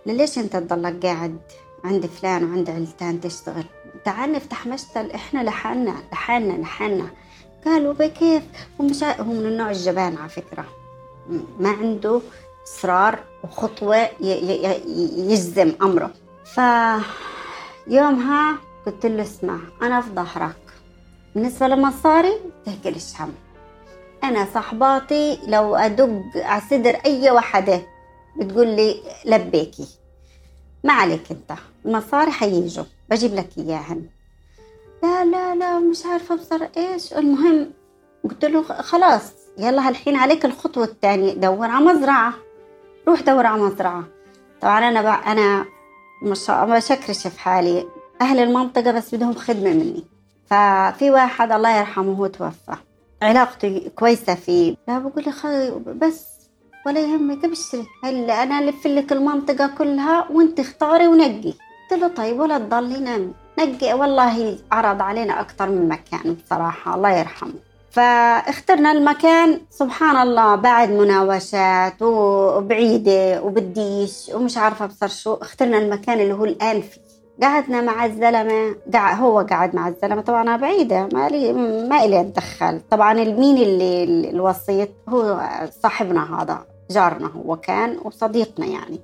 ليش 0.07 0.39
أنت 0.39 0.57
تضلك 0.57 1.07
قاعد 1.07 1.39
عند 1.85 2.07
فلان 2.07 2.45
وعند 2.45 2.71
علتان 2.71 3.21
تشتغل؟ 3.21 3.65
تعال 4.05 4.33
نفتح 4.33 4.67
مشتل 4.67 5.11
إحنا 5.11 5.43
لحالنا 5.43 5.95
لحالنا 6.13 6.63
لحالنا. 6.63 7.11
قالوا 7.65 7.93
بكيف؟ 7.93 8.43
هو 8.81 8.85
مش 8.85 9.05
هو 9.05 9.25
من 9.25 9.47
النوع 9.47 9.71
الجبان 9.71 10.17
على 10.17 10.29
فكرة. 10.29 10.65
ما 11.61 11.71
عنده 11.71 12.21
إصرار 12.65 13.19
وخطوة 13.45 14.09
يجزم 14.21 15.73
أمره. 15.83 16.11
ف 16.55 16.61
يومها 17.87 18.59
قلت 18.87 19.07
له 19.07 19.23
اسمع 19.23 19.59
أنا 19.83 20.01
في 20.01 20.11
ظهرك. 20.11 20.57
بالنسبة 21.35 21.69
لمصاري 21.69 22.33
تهكلش 22.67 23.21
هم؟ 23.21 23.35
أنا 24.25 24.47
صحباتي 24.55 25.39
لو 25.47 25.77
أدق 25.77 26.23
على 26.37 26.63
صدر 26.71 26.95
أي 27.07 27.31
وحدة 27.31 27.83
بتقول 28.37 28.67
لي 28.69 29.01
لبيكي. 29.25 29.87
ما 30.85 30.93
عليك 30.93 31.31
أنت 31.31 31.59
المصاري 31.87 32.31
حييجوا 32.31 32.85
بجيب 33.11 33.35
لك 33.35 33.49
إياهن 33.59 34.07
لا 35.03 35.25
لا 35.25 35.55
لا 35.55 35.79
مش 35.79 36.07
عارفة 36.07 36.35
أبصر 36.35 36.69
إيش. 36.77 37.13
المهم 37.13 37.71
قلت 38.25 38.45
له 38.45 38.63
خلاص 38.63 39.33
يلا 39.59 39.89
هالحين 39.89 40.17
عليك 40.17 40.45
الخطوة 40.45 40.85
الثانية 40.85 41.33
دور 41.35 41.67
على 41.67 41.85
مزرعة. 41.85 42.35
روح 43.09 43.21
دور 43.21 43.47
على 43.47 43.63
مزرعة. 43.63 44.05
طبعا 44.61 44.79
أنا 44.89 45.03
بقى 45.03 45.33
أنا 45.33 45.67
ما 46.67 46.81
شكرش 46.81 47.27
في 47.27 47.41
حالي. 47.41 47.87
أهل 48.21 48.39
المنطقة 48.39 48.93
بس 48.93 49.15
بدهم 49.15 49.35
خدمة 49.35 49.71
مني. 49.71 50.05
ففي 50.47 51.11
واحد 51.11 51.53
الله 51.53 51.79
يرحمه 51.79 52.13
هو 52.13 52.27
توفى. 52.27 52.77
علاقتي 53.23 53.91
كويسة 53.97 54.35
فيه. 54.35 54.77
لا 54.89 54.99
بقول 54.99 55.25
لي 55.25 55.73
بس 55.95 56.27
ولا 56.87 57.01
يهمك 57.01 57.45
أبشري. 57.45 57.85
هلا 58.05 58.43
أنا 58.43 58.59
ألف 58.59 58.87
لك 58.87 59.13
المنطقة 59.13 59.71
كلها 59.79 60.27
وأنت 60.31 60.61
اختاري 60.61 61.07
ونقي. 61.09 61.55
قلت 61.91 62.01
له 62.01 62.09
طيب 62.09 62.41
ولا 62.41 62.59
تضلي 62.59 62.99
نامي 62.99 63.33
نقي 63.59 63.93
والله 63.95 64.59
عرض 64.73 65.03
علينا 65.03 65.41
أكثر 65.41 65.69
من 65.69 65.89
مكان 65.89 66.35
بصراحة 66.35 66.95
الله 66.95 67.11
يرحمه. 67.11 67.55
فاخترنا 67.91 68.93
المكان 68.93 69.61
سبحان 69.71 70.17
الله 70.17 70.55
بعد 70.55 70.91
مناوشات 70.91 72.03
وبعيدة 72.03 73.43
وبديش 73.43 74.31
ومش 74.35 74.57
عارفة 74.59 74.87
بصر 74.87 75.09
شو. 75.09 75.35
اخترنا 75.35 75.79
المكان 75.79 76.21
اللي 76.21 76.33
هو 76.35 76.45
الآن 76.45 76.81
فيه. 76.81 77.06
قعدنا 77.43 77.81
مع 77.81 78.05
الزلمة. 78.05 78.77
هو 78.97 79.41
قعد 79.41 79.75
مع 79.75 79.89
الزلمة. 79.89 80.23
طبعا 80.23 80.43
أنا 80.43 80.57
بعيدة 80.57 81.09
ما 81.13 81.29
لي 81.29 81.53
ما 81.89 82.05
إلي 82.05 82.21
أتدخل. 82.21 82.81
طبعا 82.91 83.13
المين 83.13 83.57
اللي 83.57 84.31
الوسيط؟ 84.31 84.89
هو 85.09 85.41
صاحبنا 85.83 86.43
هذا 86.43 86.67
جارنا 86.91 87.27
هو 87.27 87.57
كان 87.57 87.99
وصديقنا 88.05 88.67
يعني. 88.67 89.01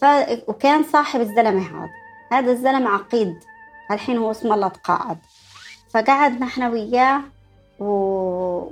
ف 0.00 0.04
وكان 0.48 0.82
صاحب 0.82 1.20
الزلمة 1.20 1.62
هذا. 1.62 1.90
هذا 2.32 2.52
الزلمة 2.52 2.90
عقيد. 2.90 3.34
الحين 3.90 4.18
هو 4.18 4.30
اسمه 4.30 4.54
الله 4.54 4.68
تقاعد. 4.68 5.18
فقعدنا 5.90 6.46
إحنا 6.46 6.68
وياه 6.68 7.20
و... 7.80 7.84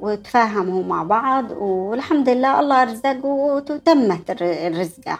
وتفاهموا 0.06 0.84
مع 0.84 1.02
بعض 1.02 1.50
والحمد 1.50 2.28
لله 2.28 2.60
الله 2.60 2.84
رزق 2.84 3.24
وتمت 3.24 4.42
الرزقة. 4.42 5.18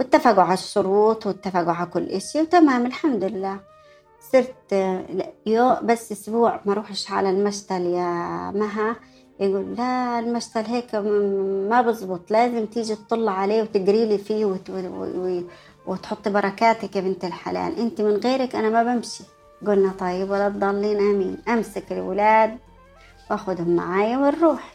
واتفقوا 0.00 0.42
على 0.42 0.54
الشروط 0.54 1.26
واتفقوا 1.26 1.72
على 1.72 1.86
كل 1.86 2.08
إشي 2.08 2.40
وتمام 2.40 2.86
الحمد 2.86 3.24
لله. 3.24 3.60
صرت 4.32 4.72
يو 5.46 5.76
بس 5.82 6.12
أسبوع 6.12 6.60
ما 6.64 6.74
روحش 6.74 7.10
على 7.10 7.30
المشتل 7.30 7.86
يا 7.86 8.10
مها 8.54 8.96
يقول 9.40 9.74
لا 9.74 10.18
المشتل 10.18 10.64
هيك 10.64 10.94
ما 11.70 11.82
بزبط 11.82 12.30
لازم 12.30 12.66
تيجي 12.66 12.94
تطل 12.94 13.28
عليه 13.28 13.62
وتقري 13.62 14.04
لي 14.04 14.18
فيه 14.18 14.44
وت... 14.44 14.70
وتحطي 15.86 16.30
بركاتك 16.30 16.96
يا 16.96 17.00
بنت 17.00 17.24
الحلال. 17.24 17.78
أنت 17.78 18.00
من 18.00 18.16
غيرك 18.16 18.56
أنا 18.56 18.70
ما 18.70 18.82
بمشي. 18.82 19.24
قلنا 19.66 19.92
طيب 19.98 20.30
ولا 20.30 20.48
تضلين 20.48 20.98
آمين. 20.98 21.38
أمسك 21.48 21.92
الأولاد 21.92 22.58
وأخذهم 23.30 23.76
معايا 23.76 24.18
ونروح. 24.18 24.74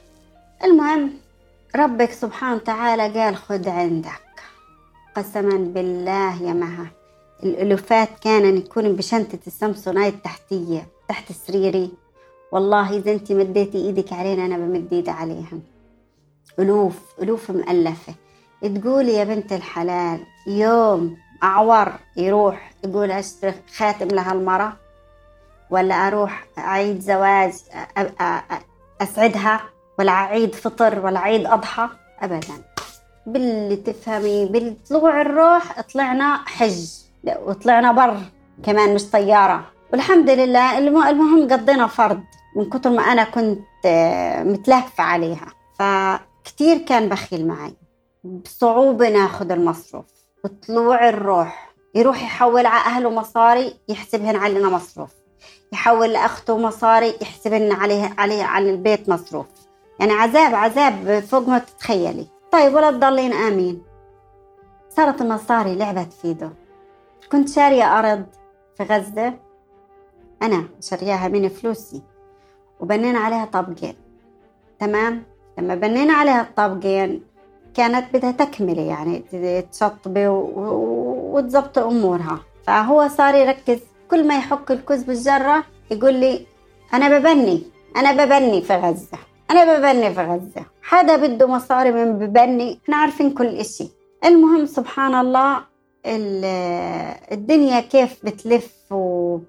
المهم 0.63 1.13
ربك 1.75 2.11
سبحانه 2.11 2.55
وتعالى 2.55 3.19
قال 3.19 3.35
خذ 3.35 3.69
عندك. 3.69 4.24
قسما 5.15 5.57
بالله 5.57 6.43
يا 6.43 6.53
مها. 6.53 6.87
الألوفات 7.43 8.09
كان 8.21 8.57
يكون 8.57 8.93
بشنطة 8.93 9.39
السامسونايت 9.47 10.13
التحتية 10.13 10.87
تحت 11.09 11.31
سريري. 11.31 11.91
والله 12.51 12.97
إذا 12.97 13.11
أنت 13.11 13.31
مديتي 13.31 13.77
إيدك 13.77 14.13
علينا 14.13 14.45
أنا 14.45 14.57
بمد 14.57 14.93
إيدي 14.93 15.11
عليهم. 15.11 15.61
ألوف 16.59 16.99
ألوف 17.21 17.51
مؤلفة. 17.51 18.13
تقولي 18.61 19.13
يا 19.13 19.23
بنت 19.23 19.53
الحلال 19.53 20.19
يوم 20.47 21.17
أعور 21.43 21.93
يروح 22.17 22.71
يقول 22.83 23.11
أشتري 23.11 23.53
خاتم 23.75 24.07
لها 24.07 24.31
المرة 24.33 24.77
ولا 25.69 25.95
أروح 25.95 26.45
أعيد 26.57 26.99
زواج 26.99 27.53
أسعدها؟ 29.01 29.61
ولا 29.99 30.11
أعيد 30.11 30.55
فطر؟ 30.55 31.05
ولا 31.05 31.19
أعيد 31.19 31.45
أضحى؟ 31.45 31.89
أبدا. 32.19 32.74
باللي 33.27 33.75
تفهمي 33.75 34.45
بالطلوع 34.45 35.21
الروح 35.21 35.81
طلعنا 35.81 36.37
حج 36.45 36.87
وطلعنا 37.45 37.91
بر 37.91 38.17
كمان 38.63 38.95
مش 38.95 39.09
طيارة. 39.11 39.65
والحمد 39.93 40.29
لله 40.29 40.77
المهم 40.77 41.47
قضينا 41.53 41.87
فرض 41.87 42.19
من 42.55 42.69
كتر 42.69 42.89
ما 42.89 43.01
أنا 43.01 43.23
كنت 43.23 43.59
آه، 43.85 44.43
متلهفة 44.43 45.03
عليها. 45.03 45.47
فكتير 45.79 46.77
كان 46.77 47.09
بخيل 47.09 47.47
معي. 47.47 47.73
بصعوبة 48.23 49.09
ناخذ 49.09 49.51
المصروف. 49.51 50.05
بطلوع 50.43 51.09
الروح. 51.09 51.73
يروح 51.95 52.23
يحول 52.23 52.65
على 52.65 52.95
أهله 52.95 53.09
مصاري 53.09 53.73
يحسبهن 53.89 54.35
علينا 54.35 54.69
مصروف. 54.69 55.09
يحول 55.73 56.13
لأخته 56.13 56.57
مصاري 56.57 57.13
يحسبهن 57.21 57.71
عليه 57.71 58.13
عليه 58.17 58.43
على 58.43 58.69
البيت 58.69 59.09
مصروف. 59.09 59.45
يعني 59.99 60.13
عذاب 60.13 60.55
عذاب 60.55 61.23
فوق 61.29 61.47
ما 61.47 61.59
تتخيلي. 61.59 62.27
طيب 62.55 62.73
ولا 62.73 62.91
تضلين 62.91 63.33
آمين. 63.33 63.81
صارت 64.89 65.21
المصاري 65.21 65.75
لعبت 65.75 66.13
في 66.13 66.49
كنت 67.31 67.49
شارية 67.49 67.99
أرض 67.99 68.25
في 68.77 68.83
غزة. 68.83 69.33
أنا 70.41 70.65
شارياها 70.81 71.27
من 71.27 71.49
فلوسي. 71.49 72.01
وبنينا 72.79 73.19
عليها 73.19 73.45
طبقين. 73.45 73.95
تمام؟ 74.79 75.23
لما 75.57 75.75
بنينا 75.75 76.13
عليها 76.13 76.41
الطابقين 76.41 77.23
كانت 77.73 78.13
بدها 78.13 78.31
تكملة 78.31 78.81
يعني 78.81 79.23
تشطبي 79.71 80.27
وتظبط 80.27 81.77
أمورها. 81.77 82.39
فهو 82.63 83.07
صار 83.07 83.35
يركز 83.35 83.79
كل 84.11 84.27
ما 84.27 84.37
يحك 84.37 84.71
الكوز 84.71 85.03
بالجرة 85.03 85.63
يقول 85.91 86.13
لي 86.13 86.45
أنا 86.93 87.17
ببني 87.17 87.63
أنا 87.97 88.25
ببني 88.25 88.61
في 88.61 88.73
غزة. 88.75 89.17
أنا 89.51 89.77
ببني 89.77 90.13
في 90.13 90.21
غزة. 90.21 90.65
حدا 90.81 91.15
بده 91.15 91.47
مصاري 91.47 91.91
من 91.91 92.19
ببني. 92.19 92.79
إحنا 92.83 92.97
عارفين 92.97 93.33
كل 93.33 93.47
إشي. 93.47 93.91
المهم 94.25 94.65
سبحان 94.65 95.15
الله 95.15 95.61
الدنيا 97.31 97.79
كيف 97.79 98.25
بتلف 98.25 98.73
و... 98.91 99.39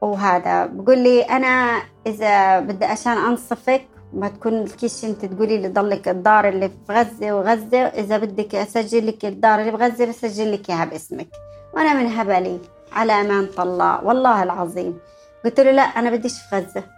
وهذا. 0.00 0.66
بقول 0.66 0.98
لي 0.98 1.22
أنا 1.22 1.82
إذا 2.06 2.60
بدي 2.60 2.84
عشان 2.84 3.12
أنصفك 3.12 3.82
ما 4.12 4.28
تكون 4.28 4.62
الكيش 4.62 5.04
أنت 5.04 5.24
تقولي 5.24 5.58
لي 5.58 5.68
ضلك 5.68 6.08
الدار 6.08 6.48
اللي 6.48 6.68
في 6.68 6.92
غزة 6.92 7.32
وغزة. 7.32 7.78
إذا 7.78 8.18
بدك 8.18 8.54
أسجل 8.54 9.06
لك 9.06 9.24
الدار 9.24 9.60
اللي 9.60 9.70
بغزة 9.70 10.06
بسجل 10.06 10.52
لك 10.52 10.70
إياها 10.70 10.84
باسمك. 10.84 11.28
وأنا 11.74 11.94
من 11.94 12.06
هبلي 12.06 12.58
على 12.92 13.12
أمانة 13.12 13.48
الله. 13.58 14.04
والله 14.04 14.42
العظيم. 14.42 14.98
قلت 15.44 15.60
له 15.60 15.70
لا 15.70 15.82
أنا 15.82 16.10
بديش 16.10 16.32
في 16.50 16.56
غزة. 16.56 16.97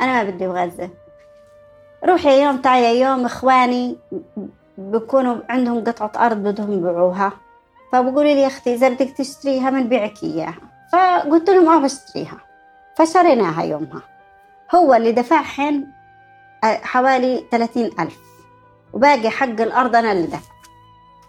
أنا 0.00 0.12
ما 0.12 0.30
بدي 0.30 0.38
في 0.38 0.46
غزة 0.46 0.90
روحي 2.04 2.42
يوم 2.42 2.56
تعالي 2.56 3.00
يوم 3.00 3.24
إخواني 3.24 3.96
بكونوا 4.78 5.36
عندهم 5.48 5.84
قطعة 5.84 6.26
أرض 6.26 6.36
بدهم 6.36 6.72
يبيعوها. 6.72 7.32
فبقولوا 7.92 8.22
لي 8.22 8.40
يا 8.40 8.46
أختي 8.46 8.74
إذا 8.74 8.88
بدك 8.88 9.10
تشتريها 9.10 9.70
بنبيعك 9.70 10.22
إياها. 10.22 10.60
فقلت 10.92 11.50
لهم 11.50 11.68
آه 11.68 11.80
بشتريها. 11.80 12.38
فشريناها 12.96 13.62
يومها. 13.62 14.02
هو 14.74 14.94
اللي 14.94 15.12
دفعهن 15.12 15.86
حوالي 16.62 17.44
ثلاثين 17.50 17.90
ألف. 18.00 18.18
وباقي 18.92 19.30
حق 19.30 19.60
الأرض 19.60 19.96
أنا 19.96 20.12
اللي 20.12 20.26
دفع 20.26 20.50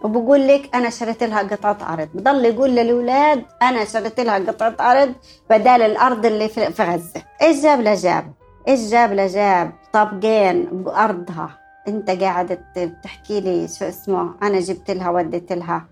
وبقول 0.02 0.48
لك 0.48 0.76
أنا 0.76 0.90
شريت 0.90 1.24
لها 1.24 1.42
قطعة 1.42 1.94
أرض. 1.94 2.10
بضل 2.14 2.46
يقول 2.46 2.70
للأولاد 2.70 3.46
أنا 3.62 3.86
شريت 3.86 4.20
لها 4.20 4.40
قطعة 4.40 4.92
أرض 4.92 5.14
بدال 5.50 5.82
الأرض 5.82 6.26
اللي 6.26 6.48
في 6.50 6.84
غزة. 6.84 7.22
إيش 7.42 7.64
جاب؟ 7.64 7.82
لجاب 7.82 8.34
إيش 8.68 8.80
جاب 8.80 9.14
لجاب 9.14 9.72
طابقين 9.94 10.64
بأرضها. 10.64 11.58
أنت 11.88 12.10
قاعدة 12.10 12.60
بتحكي 12.78 13.42
لي 13.42 13.68
شو 13.68 13.86
اسمه؟ 13.86 14.34
أنا 14.44 14.60
جبت 14.60 14.92
لها 14.92 15.10
وديت 15.10 15.52
لها. 15.52 15.86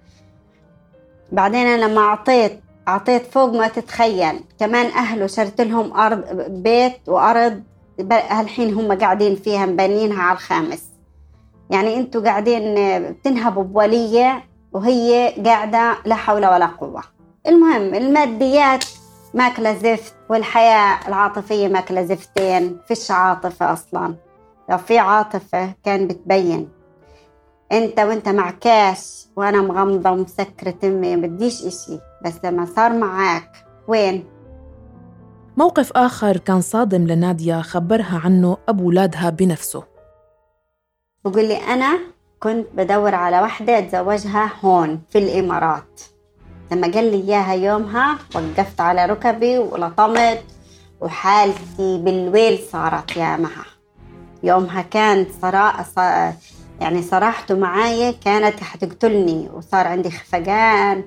بعدين 1.31 1.67
أنا 1.67 1.85
لما 1.85 2.01
أعطيت 2.01 2.59
أعطيت 2.87 3.25
فوق 3.25 3.53
ما 3.53 3.67
تتخيل. 3.67 4.39
كمان 4.59 4.85
أهله 4.85 5.27
شرت 5.27 5.61
لهم 5.61 5.93
أرض 5.93 6.23
بيت 6.49 6.97
وأرض. 7.07 7.63
هالحين 8.11 8.73
هم 8.73 8.99
قاعدين 8.99 9.35
فيها 9.35 9.65
مبنينها 9.65 10.23
على 10.23 10.35
الخامس. 10.35 10.83
يعني 11.69 11.95
أنتوا 11.95 12.21
قاعدين 12.21 12.75
بتنهبوا 13.11 13.63
بولية 13.63 14.43
وهي 14.73 15.33
قاعدة 15.45 15.95
لا 16.05 16.15
حول 16.15 16.45
ولا 16.45 16.65
قوة. 16.65 17.03
المهم 17.47 17.93
الماديات 17.93 18.85
ماكلة 19.33 19.73
زفت 19.73 20.13
والحياة 20.29 21.07
العاطفية 21.07 21.67
ماكلة 21.67 22.03
زفتين 22.03 22.77
فيش 22.87 23.11
عاطفة 23.11 23.73
أصلا. 23.73 24.15
لو 24.69 24.77
في 24.77 24.99
عاطفة 24.99 25.73
كان 25.85 26.07
بتبين. 26.07 26.69
أنت 27.71 27.99
وأنت 27.99 28.29
مع 28.29 28.51
كاش 28.51 29.27
وأنا 29.35 29.61
مغمضة 29.61 30.11
ومسكرة 30.11 30.71
تمي 30.71 31.15
بديش 31.15 31.65
إشي 31.65 31.99
بس 32.25 32.33
لما 32.43 32.65
صار 32.65 32.93
معك 32.93 33.65
وين؟ 33.87 34.23
موقف 35.57 35.91
آخر 35.95 36.37
كان 36.37 36.61
صادم 36.61 37.07
لنادية 37.07 37.61
خبرها 37.61 38.21
عنه 38.25 38.57
أبو 38.69 38.87
ولادها 38.87 39.29
بنفسه. 39.29 39.83
بقول 41.25 41.45
لي 41.45 41.57
أنا 41.57 41.99
كنت 42.39 42.67
بدور 42.75 43.15
على 43.15 43.41
واحدة 43.41 43.79
أتزوجها 43.79 44.51
هون 44.61 45.01
في 45.09 45.17
الإمارات. 45.17 46.01
لما 46.71 46.87
قال 46.91 47.11
لي 47.11 47.17
إياها 47.33 47.53
يومها 47.53 48.17
وقفت 48.35 48.81
على 48.81 49.05
ركبي 49.05 49.57
ولطمت 49.57 50.43
وحالتي 51.01 51.97
بالويل 51.97 52.59
صارت 52.71 53.17
يا 53.17 53.37
مها. 53.37 53.65
يومها 54.43 54.81
كانت 54.81 55.29
صراحة 55.41 56.33
يعني 56.81 57.01
صراحته 57.01 57.55
معايا 57.55 58.11
كانت 58.11 58.59
حتقتلني 58.63 59.49
وصار 59.53 59.87
عندي 59.87 60.11
خفقان 60.11 61.03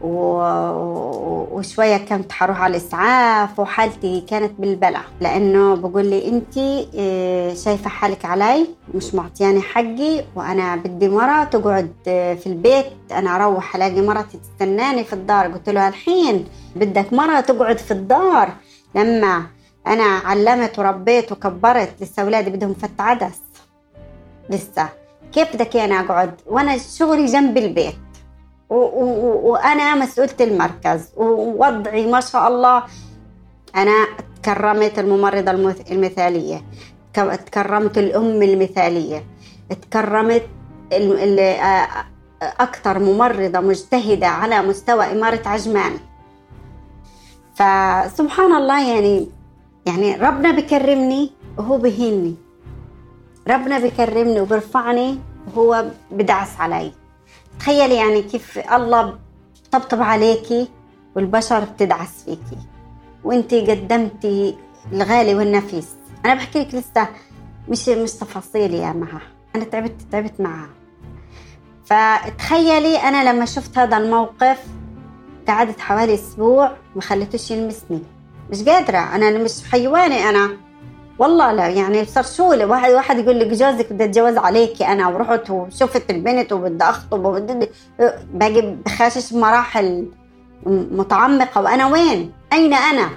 وشوية 0.00 1.96
كنت 1.96 2.32
حروح 2.32 2.60
على 2.60 2.70
الإسعاف 2.70 3.58
وحالتي 3.60 4.20
كانت 4.20 4.52
بالبلع 4.58 5.00
لأنه 5.20 5.76
بقول 5.76 6.06
لي 6.06 6.28
أنت 6.28 6.58
آه، 6.98 7.54
شايفة 7.54 7.90
حالك 7.90 8.24
علي 8.24 8.66
مش 8.94 9.14
معطياني 9.14 9.60
حقي 9.60 10.24
وأنا 10.34 10.76
بدي 10.76 11.08
مرة 11.08 11.44
تقعد 11.44 11.92
آه، 12.08 12.34
في 12.34 12.46
البيت. 12.46 12.86
أنا 13.12 13.36
أروح 13.36 13.76
ألاقي 13.76 14.00
مرتي 14.00 14.38
تستناني 14.38 15.04
في 15.04 15.12
الدار. 15.12 15.46
قلت 15.46 15.68
له 15.68 15.88
الحين 15.88 16.44
بدك 16.76 17.12
مرة 17.12 17.40
تقعد 17.40 17.78
في 17.78 17.90
الدار. 17.90 18.48
لما 18.94 19.46
أنا 19.86 20.04
علمت 20.04 20.78
وربيت 20.78 21.32
وكبرت 21.32 21.92
لسه 22.00 22.22
أولادي 22.22 22.50
بدهم 22.50 22.74
فت 22.74 23.00
عدس. 23.00 23.40
لسه. 24.50 24.88
كيف 25.32 25.54
بدك 25.56 25.76
أنا 25.76 26.00
أقعد؟ 26.00 26.34
وأنا 26.46 26.78
شغلي 26.78 27.26
جنب 27.26 27.56
البيت. 27.58 28.05
وأنا 28.70 29.94
مسؤولة 29.94 30.36
المركز. 30.40 31.08
ووضعي 31.16 32.06
ما 32.06 32.20
شاء 32.20 32.48
الله 32.48 32.82
أنا 33.76 34.06
تكرمت 34.42 34.98
الممرضة 34.98 35.50
المثالية. 35.90 36.64
تكرمت 37.14 37.98
الأم 37.98 38.42
المثالية. 38.42 39.24
تكرمت 39.82 40.42
أكثر 42.42 42.98
ممرضة 42.98 43.60
مجتهدة 43.60 44.26
على 44.26 44.62
مستوى 44.62 45.12
إمارة 45.12 45.48
عجمان. 45.48 45.92
فسبحان 47.54 48.52
الله 48.52 48.88
يعني 48.94 49.28
يعني 49.86 50.16
ربنا 50.16 50.50
بكرمني 50.50 51.30
وهو 51.58 51.78
بهيني 51.78 52.34
ربنا 53.48 53.78
بكرمني 53.78 54.40
وبرفعني 54.40 55.18
وهو 55.46 55.84
بدعس 56.10 56.60
علي. 56.60 56.92
تخيلي 57.58 57.94
يعني 57.94 58.22
كيف 58.22 58.58
الله 58.58 59.18
طبطب 59.72 60.02
عليكي 60.02 60.68
والبشر 61.16 61.64
بتدعس 61.64 62.24
فيكي. 62.24 62.58
وانتي 63.24 63.60
قدمتي 63.60 64.56
الغالي 64.92 65.34
والنفيس. 65.34 65.88
أنا 66.24 66.34
بحكي 66.34 66.60
لك 66.60 66.74
لسه 66.74 67.08
مش 67.68 67.88
مش 67.88 68.12
تفاصيل 68.12 68.74
يا 68.74 68.92
مها. 68.92 69.20
أنا 69.56 69.64
تعبت 69.64 70.02
تعبت 70.12 70.40
معها. 70.40 70.68
فتخيلي 71.84 72.96
أنا 72.96 73.32
لما 73.32 73.44
شفت 73.44 73.78
هذا 73.78 73.96
الموقف 73.96 74.58
قعدت 75.48 75.80
حوالي 75.80 76.14
أسبوع 76.14 76.76
ما 76.96 77.02
خليتوش 77.02 77.50
يلمسني. 77.50 78.02
مش 78.50 78.62
قادرة. 78.62 78.98
أنا 78.98 79.38
مش 79.38 79.52
حيواني 79.72 80.28
أنا. 80.28 80.65
والله 81.18 81.52
لا 81.52 81.68
يعني 81.68 82.04
شو 82.36 82.44
واحد 82.48 82.92
واحد 82.92 83.18
يقول 83.18 83.40
لك 83.40 83.46
جوزك 83.46 83.92
بدي 83.92 84.04
اتجوز 84.04 84.36
عليكي 84.36 84.86
أنا 84.86 85.08
ورحت 85.08 85.50
وشفت 85.50 86.10
البنت 86.10 86.52
وبدي 86.52 86.84
أخطب 86.84 87.24
وبدي 87.24 87.68
باقي 88.34 88.76
بخاشش 88.86 89.32
مراحل 89.32 90.06
متعمقة. 90.66 91.60
وأنا 91.60 91.86
وين؟ 91.86 92.32
أين 92.52 92.74
أنا؟ 92.74 93.08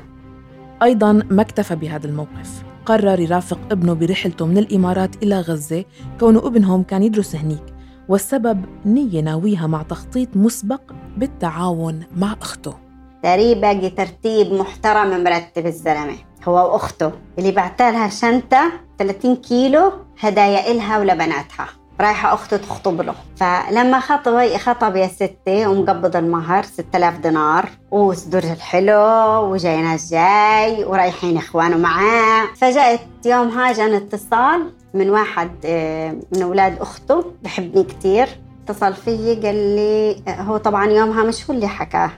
أيضا 0.84 1.12
ما 1.12 1.42
اكتفى 1.42 1.76
بهذا 1.76 2.08
الموقف. 2.08 2.64
قرر 2.86 3.20
يرافق 3.20 3.60
ابنه 3.72 3.94
برحلته 3.94 4.46
من 4.46 4.58
الإمارات 4.58 5.24
إلى 5.24 5.40
غزة. 5.40 5.86
كونه 6.20 6.40
ابنهم 6.40 6.84
كان 6.84 7.04
يدرس 7.04 7.36
هنيك. 7.36 7.64
والسبب 8.10 8.66
نية 8.86 9.22
ناويها 9.22 9.68
مع 9.68 9.82
تخطيط 9.82 10.30
مسبق 10.36 10.82
بالتعاون 11.18 12.04
مع 12.18 12.36
أخته. 12.42 12.89
تقريبا 13.24 13.88
ترتيب 13.88 14.54
محترم 14.54 15.24
مرتب 15.24 15.66
الزلمة 15.66 16.16
هو 16.48 16.74
وأخته 16.74 17.12
اللي 17.40 17.52
بعتها 17.52 17.92
لها 17.92 18.10
شنطة 18.10 18.72
30 19.00 19.36
كيلو 19.36 19.92
هدايا 20.20 20.72
إلها 20.72 21.00
ولبناتها 21.00 21.68
رايحة 22.02 22.34
أخته 22.34 22.58
تخطب 22.58 23.02
له. 23.02 23.14
فلما 23.36 24.00
خطب 24.00 24.58
خطب 24.58 24.96
يا 24.96 25.08
ستي 25.08 25.68
ومقبض 25.68 26.16
المهر 26.16 26.64
6000 26.64 27.18
دينار 27.18 27.70
وصدور 27.92 28.44
الحلو 28.44 29.52
وجاي 29.52 29.82
ناس 29.82 30.12
جاي 30.12 30.86
ورايحين 30.86 31.38
إخوانه 31.38 31.78
معاه. 31.78 32.48
فجأت 32.58 33.00
يومها 33.26 33.74
جاني 33.74 33.98
اتصال 33.98 34.72
من 34.94 35.10
واحد 35.10 35.52
آه، 35.66 36.16
من 36.36 36.42
أولاد 36.42 36.82
أخته 36.82 37.26
بحبني 37.44 37.84
كتير. 37.84 38.28
اتصل 38.64 38.94
فيي 38.94 39.36
قال 39.36 39.56
لي 39.76 40.24
هو 40.30 40.58
طبعا 40.58 40.86
يومها 40.86 41.24
مش 41.24 41.50
هو 41.50 41.54
اللي 41.56 41.68
حكاه. 41.68 42.12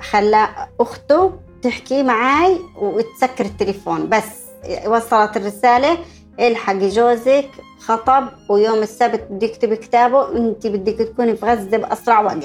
خلى 0.00 0.48
أخته 0.80 1.32
تحكي 1.62 2.02
معي 2.02 2.58
وتسكر 2.76 3.44
التليفون. 3.44 4.08
بس 4.08 4.44
وصلت 4.86 5.36
الرسالة 5.36 5.98
إلحقي 6.40 6.88
جوزك 6.88 7.50
خطب 7.78 8.28
ويوم 8.50 8.82
السبت 8.82 9.26
بده 9.30 9.46
يكتب 9.46 9.74
كتابه 9.74 10.16
وإنت 10.18 10.66
بدك 10.66 11.08
تكوني 11.08 11.36
في 11.36 11.46
غزة 11.46 11.76
بأسرع 11.76 12.20
وقت. 12.20 12.44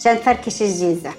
عشان 0.00 0.16
تفركش 0.16 0.62
الجيزة. 0.62 1.10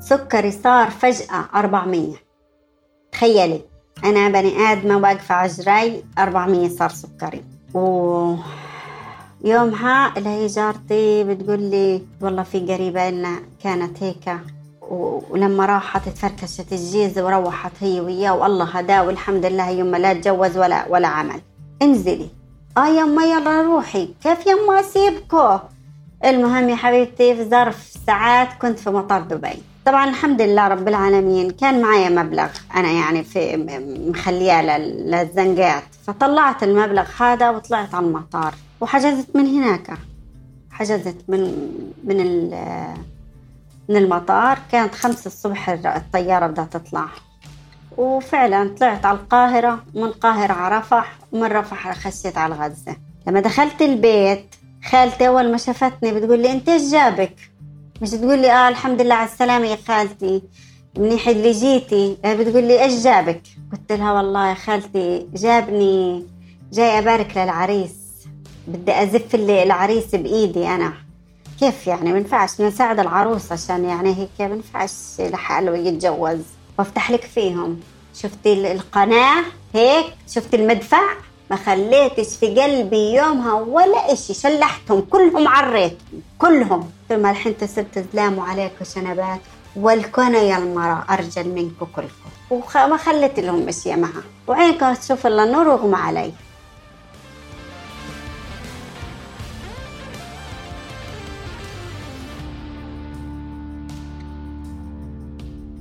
سكري 0.00 0.50
صار 0.50 0.90
فجأة 0.90 1.48
400 1.54 2.29
تخيلي 3.20 3.60
أنا 4.04 4.28
بني 4.28 4.58
آدمة 4.72 4.96
واقفة 4.96 5.34
على 5.34 5.52
جراي 5.52 6.04
400 6.18 6.68
صار 6.68 6.88
سكري. 6.88 7.44
و 7.74 8.34
يومها 9.44 10.12
اللي 10.16 10.28
هي 10.28 10.46
جارتي 10.46 11.24
بتقول 11.24 11.62
لي 11.62 12.02
والله 12.20 12.42
في 12.42 12.58
قريبة 12.60 13.10
لنا 13.10 13.36
كانت 13.62 14.02
هيك. 14.02 14.38
ولما 15.30 15.66
راحت 15.66 16.08
تفركشت 16.08 16.72
الجيزة 16.72 17.24
وروحت 17.24 17.72
هي 17.80 18.00
وياه 18.00 18.36
والله 18.36 18.64
هداه 18.64 19.06
والحمد 19.06 19.46
لله 19.46 19.68
يما 19.68 19.96
لا 19.96 20.12
تجوز 20.12 20.58
ولا 20.58 20.88
ولا 20.88 21.08
عمل. 21.08 21.40
انزلي. 21.82 22.28
آه 22.78 22.88
يما 22.88 23.24
يلا 23.24 23.62
روحي. 23.62 24.08
كيف 24.22 24.46
يما 24.46 24.80
أسيبكو. 24.80 25.58
المهم 26.24 26.68
يا 26.68 26.76
حبيبتي 26.76 27.36
في 27.36 27.44
ظرف 27.44 27.92
ساعات 28.06 28.48
كنت 28.62 28.78
في 28.78 28.90
مطار 28.90 29.20
دبي. 29.22 29.62
طبعا 29.86 30.10
الحمد 30.10 30.42
لله 30.42 30.68
رب 30.68 30.88
العالمين. 30.88 31.50
كان 31.50 31.82
معي 31.82 32.10
مبلغ 32.10 32.48
أنا 32.76 32.90
يعني 32.90 33.24
في 33.24 33.56
مخلياه 34.08 34.78
للزنقات. 34.78 35.82
فطلعت 36.06 36.62
المبلغ 36.62 37.06
هذا 37.20 37.50
وطلعت 37.50 37.94
على 37.94 38.06
المطار. 38.06 38.54
وحجزت 38.80 39.36
من 39.36 39.46
هناك. 39.46 39.90
حجزت 40.70 41.16
من 41.28 41.40
من 42.04 42.50
من 43.88 43.96
المطار. 43.96 44.58
كانت 44.72 44.94
خمسة 44.94 45.26
الصبح 45.26 45.68
الطيارة 45.68 46.46
بدها 46.46 46.64
تطلع. 46.64 47.06
وفعلا 47.96 48.74
طلعت 48.80 49.04
على 49.04 49.18
القاهرة. 49.18 49.84
من 49.94 50.04
القاهرة 50.04 50.52
على 50.52 50.78
رفح. 50.78 51.18
ومن 51.32 51.52
رفح 51.52 51.92
خشيت 51.92 52.38
على 52.38 52.54
غزة. 52.54 52.96
لما 53.26 53.40
دخلت 53.40 53.82
البيت 53.82 54.54
خالتي 54.90 55.28
أول 55.28 55.50
ما 55.50 55.56
شافتني 55.56 56.12
بتقول 56.12 56.38
لي 56.42 56.52
أنت 56.52 56.68
إيش 56.68 56.92
جابك؟ 56.92 57.36
مش 58.02 58.10
تقول 58.10 58.38
لي 58.38 58.52
آه 58.52 58.68
الحمد 58.68 59.02
لله 59.02 59.14
على 59.14 59.28
السلامة 59.28 59.66
يا 59.66 59.78
خالتي. 59.88 60.42
منيح 60.98 61.28
اللي 61.28 61.52
جيتي. 61.52 62.16
بتقول 62.24 62.64
لي 62.64 62.82
إيش 62.84 63.02
جابك؟ 63.04 63.42
قلت 63.72 63.92
لها 63.92 64.12
والله 64.12 64.48
يا 64.48 64.54
خالتي 64.54 65.26
جابني 65.34 66.26
جاي 66.72 66.98
أبارك 66.98 67.36
للعريس. 67.36 67.92
بدي 68.68 69.02
أزف 69.02 69.34
العريس 69.34 70.14
بإيدي 70.14 70.68
أنا. 70.68 70.92
كيف 71.60 71.86
يعني؟ 71.86 72.12
ما 72.12 72.18
ينفعش 72.18 72.60
نساعد 72.60 73.00
العروس 73.00 73.52
عشان 73.52 73.84
يعني 73.84 74.16
هيك 74.16 74.28
ما 74.50 74.54
ينفعش 74.54 74.92
لحاله 75.18 75.76
يتجوز. 75.76 76.40
وأفتح 76.78 77.10
لك 77.10 77.24
فيهم. 77.24 77.80
شفتي 78.14 78.72
القناة 78.72 79.42
هيك؟ 79.74 80.06
شفتي 80.28 80.56
المدفع؟ 80.56 81.02
ما 81.50 81.56
خليتش 81.56 82.36
في 82.36 82.46
قلبي 82.46 83.14
يومها 83.14 83.52
ولا 83.52 84.12
إشي. 84.12 84.34
شلحتهم 84.34 85.00
كلهم 85.00 85.48
عريتهم 85.48 86.22
كلهم. 86.38 86.90
ثم 87.10 87.26
الحين 87.26 87.56
تصرت 87.58 88.06
زلام 88.12 88.40
عليكم 88.40 88.84
شنبات 88.84 89.40
والكون 89.76 90.34
يا 90.34 90.58
المرأة 90.58 91.04
أرجل 91.10 91.48
منكم 91.48 91.86
كلكم 91.86 92.30
وما 92.50 92.96
خليت 92.96 93.40
لهم 93.40 93.68
أشياء 93.68 93.98
معها. 93.98 94.22
وعينكم 94.46 94.94
تشوف 94.94 95.26
إلا 95.26 95.44
النور 95.44 95.68
وغمى 95.68 95.96
علي. 95.96 96.32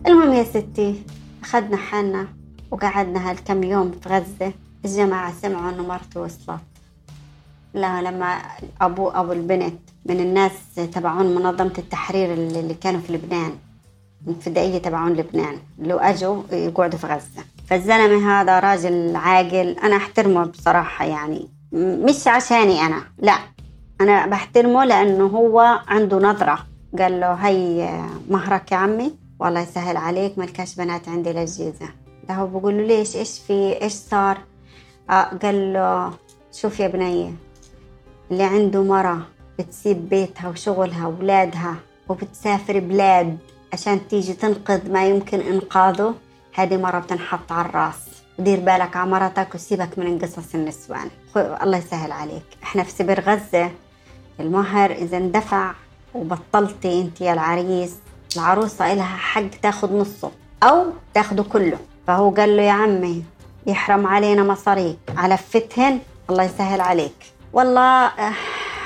المهم 0.08 0.34
يا 0.34 0.44
ستي 0.44 1.04
أخذنا 1.44 1.78
حالنا 1.78 2.28
وقعدنا 2.72 3.32
هالكم 3.32 3.64
يوم 3.64 3.92
في 3.92 4.10
غزة. 4.10 4.54
الجماعة 4.86 5.34
سمعوا 5.42 5.70
إنه 5.70 5.88
مرته 5.88 6.22
وصلت. 6.22 6.60
لما 7.74 8.38
أبو 8.82 9.10
أبو 9.10 9.32
البنت 9.32 9.80
من 10.06 10.20
الناس 10.20 10.52
تبعون 10.76 11.36
منظمة 11.36 11.74
التحرير 11.78 12.34
اللي 12.34 12.74
كانوا 12.74 13.02
في 13.02 13.14
لبنان 13.14 13.52
الفدائية 14.28 14.78
تبعون 14.78 15.14
لبنان 15.14 15.58
اللي 15.80 15.94
أجوا 15.94 16.44
يقعدوا 16.52 17.00
في 17.00 17.08
غزة. 17.08 17.44
فالزلمة 17.68 18.32
هذا 18.42 18.60
راجل 18.60 19.16
عاقل 19.16 19.78
أنا 19.84 19.96
أحترمه 19.96 20.46
بصراحة 20.46 21.06
يعني. 21.06 21.50
مش 21.72 22.28
عشاني 22.28 22.82
أنا 22.82 23.04
لا. 23.18 23.36
أنا 24.02 24.28
بحترمه 24.28 24.86
لأنه 24.86 25.26
هو 25.26 25.80
عنده 25.88 26.18
نظرة. 26.18 26.60
قال 27.00 27.20
له 27.20 27.34
هي 27.34 28.00
مهرك 28.30 28.72
يا 28.72 28.78
عمي 28.78 29.16
والله 29.40 29.60
يسهل 29.62 29.98
عليك 29.98 30.38
ملكاش 30.40 30.76
بنات 30.76 31.10
عندي 31.10 31.34
للجيزة. 31.34 31.90
ده 32.30 32.34
هو 32.36 32.48
بقول 32.48 32.78
له 32.78 32.84
ليش؟ 32.84 33.16
إيش 33.16 33.40
في؟ 33.40 33.82
إيش 33.82 33.94
صار؟ 33.94 34.38
آه 35.10 35.24
قال 35.24 35.74
له 35.74 36.14
شوف 36.52 36.80
يا 36.80 36.88
بنية 36.88 37.32
اللي 38.32 38.44
عنده 38.44 38.84
مرة 38.84 39.28
بتسيب 39.60 40.10
بيتها 40.10 40.50
وشغلها 40.50 41.08
وولادها 41.08 41.76
وبتسافر 42.10 42.80
بلاد 42.80 43.38
عشان 43.74 44.08
تيجي 44.08 44.34
تنقذ 44.34 44.92
ما 44.92 45.06
يمكن 45.06 45.40
إنقاذه 45.40 46.16
هذه 46.54 46.78
مرة 46.78 47.00
بتنحط 47.00 47.52
على 47.52 47.70
الرأس. 47.70 47.96
ودير 48.40 48.60
بالك 48.60 48.96
على 48.96 49.10
مرتك 49.10 49.56
وسيبك 49.56 50.00
من 50.00 50.20
قصص 50.20 50.56
النسوان. 50.56 51.10
الله 51.38 51.78
يسهل 51.78 52.12
عليك. 52.12 52.46
إحنا 52.64 52.84
في 52.84 52.92
سبير 52.92 53.22
غزة 53.22 53.72
المهر 54.40 54.92
إذا 54.92 55.18
اندفع 55.18 55.72
وبطلتي 56.16 57.02
أنت 57.02 57.22
يا 57.22 57.34
العريس 57.34 57.96
العروسة 58.36 58.94
إلها 58.94 59.18
حق 59.18 59.50
تاخد 59.62 59.92
نصه 59.92 60.32
أو 60.64 60.86
تاخده 61.14 61.44
كله. 61.44 61.78
فهو 62.08 62.30
قال 62.30 62.58
له 62.58 62.64
يا 62.64 62.72
عمي 62.72 63.24
يحرم 63.68 64.08
علينا 64.08 64.44
مصاريك. 64.44 65.00
على 65.18 65.38
فتهن 65.38 66.00
الله 66.30 66.44
يسهل 66.44 66.82
عليك. 66.82 67.34
والله 67.54 68.06
آه، 68.06 68.34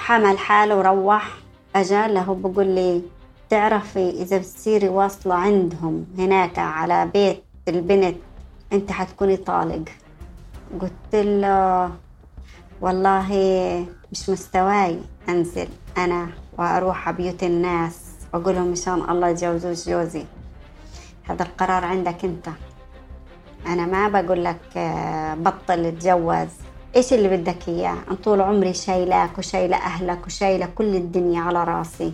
حمل 0.05 0.37
حاله 0.37 0.75
وروح. 0.77 1.27
أجا 1.75 2.07
له 2.07 2.33
بقول 2.35 2.67
لي 2.67 3.01
تعرفي 3.49 4.09
إذا 4.09 4.37
بتصيري 4.37 4.89
واصلة 4.89 5.35
عندهم 5.35 6.05
هناك 6.17 6.59
على 6.59 7.09
بيت 7.13 7.43
البنت 7.67 8.15
أنت 8.73 8.91
حتكوني 8.91 9.37
طالق. 9.37 9.83
قلت 10.81 11.15
له 11.15 11.91
والله 12.81 13.29
مش 14.11 14.29
مستواي 14.29 14.99
أنزل 15.29 15.67
أنا 15.97 16.27
وأروح 16.57 17.11
بيوت 17.11 17.43
الناس 17.43 17.99
وأقول 18.33 18.55
لهم 18.55 18.67
مشان 18.67 19.09
الله 19.09 19.27
يجوزوش 19.27 19.89
جوزي. 19.89 20.25
هذا 21.23 21.43
القرار 21.43 21.85
عندك 21.85 22.25
أنت. 22.25 22.49
أنا 23.67 23.85
ما 23.85 24.21
بقول 24.21 24.43
لك 24.45 24.77
آه، 24.77 25.35
بطل 25.35 25.99
تجوز 25.99 26.47
إيش 26.95 27.13
اللي 27.13 27.37
بدك 27.37 27.67
إياه؟ 27.67 27.97
أنا 28.07 28.15
طول 28.23 28.41
عمري 28.41 28.73
شايلاك 28.73 29.37
وشايلة 29.37 29.77
أهلك 29.77 30.25
وشايلة 30.27 30.69
كل 30.75 30.95
الدنيا 30.95 31.41
على 31.41 31.63
راسي. 31.63 32.13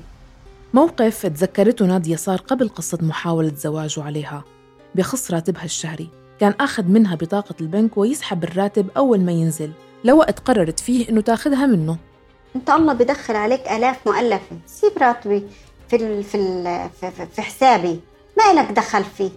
موقف 0.74 1.26
تذكرته 1.26 1.86
نادية 1.86 2.16
صار 2.16 2.38
قبل 2.38 2.70
قصة 2.70 2.98
محاولة 3.02 3.52
زواجه 3.56 4.04
عليها. 4.04 4.44
بخص 4.96 5.32
راتبها 5.32 5.64
الشهري. 5.64 6.10
كان 6.40 6.54
أخذ 6.60 6.84
منها 6.84 7.16
بطاقة 7.16 7.56
البنك 7.62 7.98
ويسحب 7.98 8.44
الراتب 8.44 8.88
أول 8.98 9.20
ما 9.20 9.32
ينزل. 9.32 9.72
لوقت 10.04 10.40
قررت 10.40 10.80
فيه 10.80 11.10
إنه 11.10 11.22
تاخذها 11.22 11.66
منه. 11.66 11.98
أنت 12.56 12.70
الله 12.70 12.94
بدخل 12.94 13.36
عليك 13.36 13.68
آلاف 13.68 14.08
مؤلفة 14.08 14.58
سيب 14.66 14.92
راتبي 14.98 15.44
في 15.90 16.24
في 16.24 16.90
في, 17.02 17.26
في 17.36 17.42
حسابي. 17.42 18.00
ما 18.38 18.62
لك 18.62 18.72
دخل 18.72 19.04
فيه. 19.04 19.30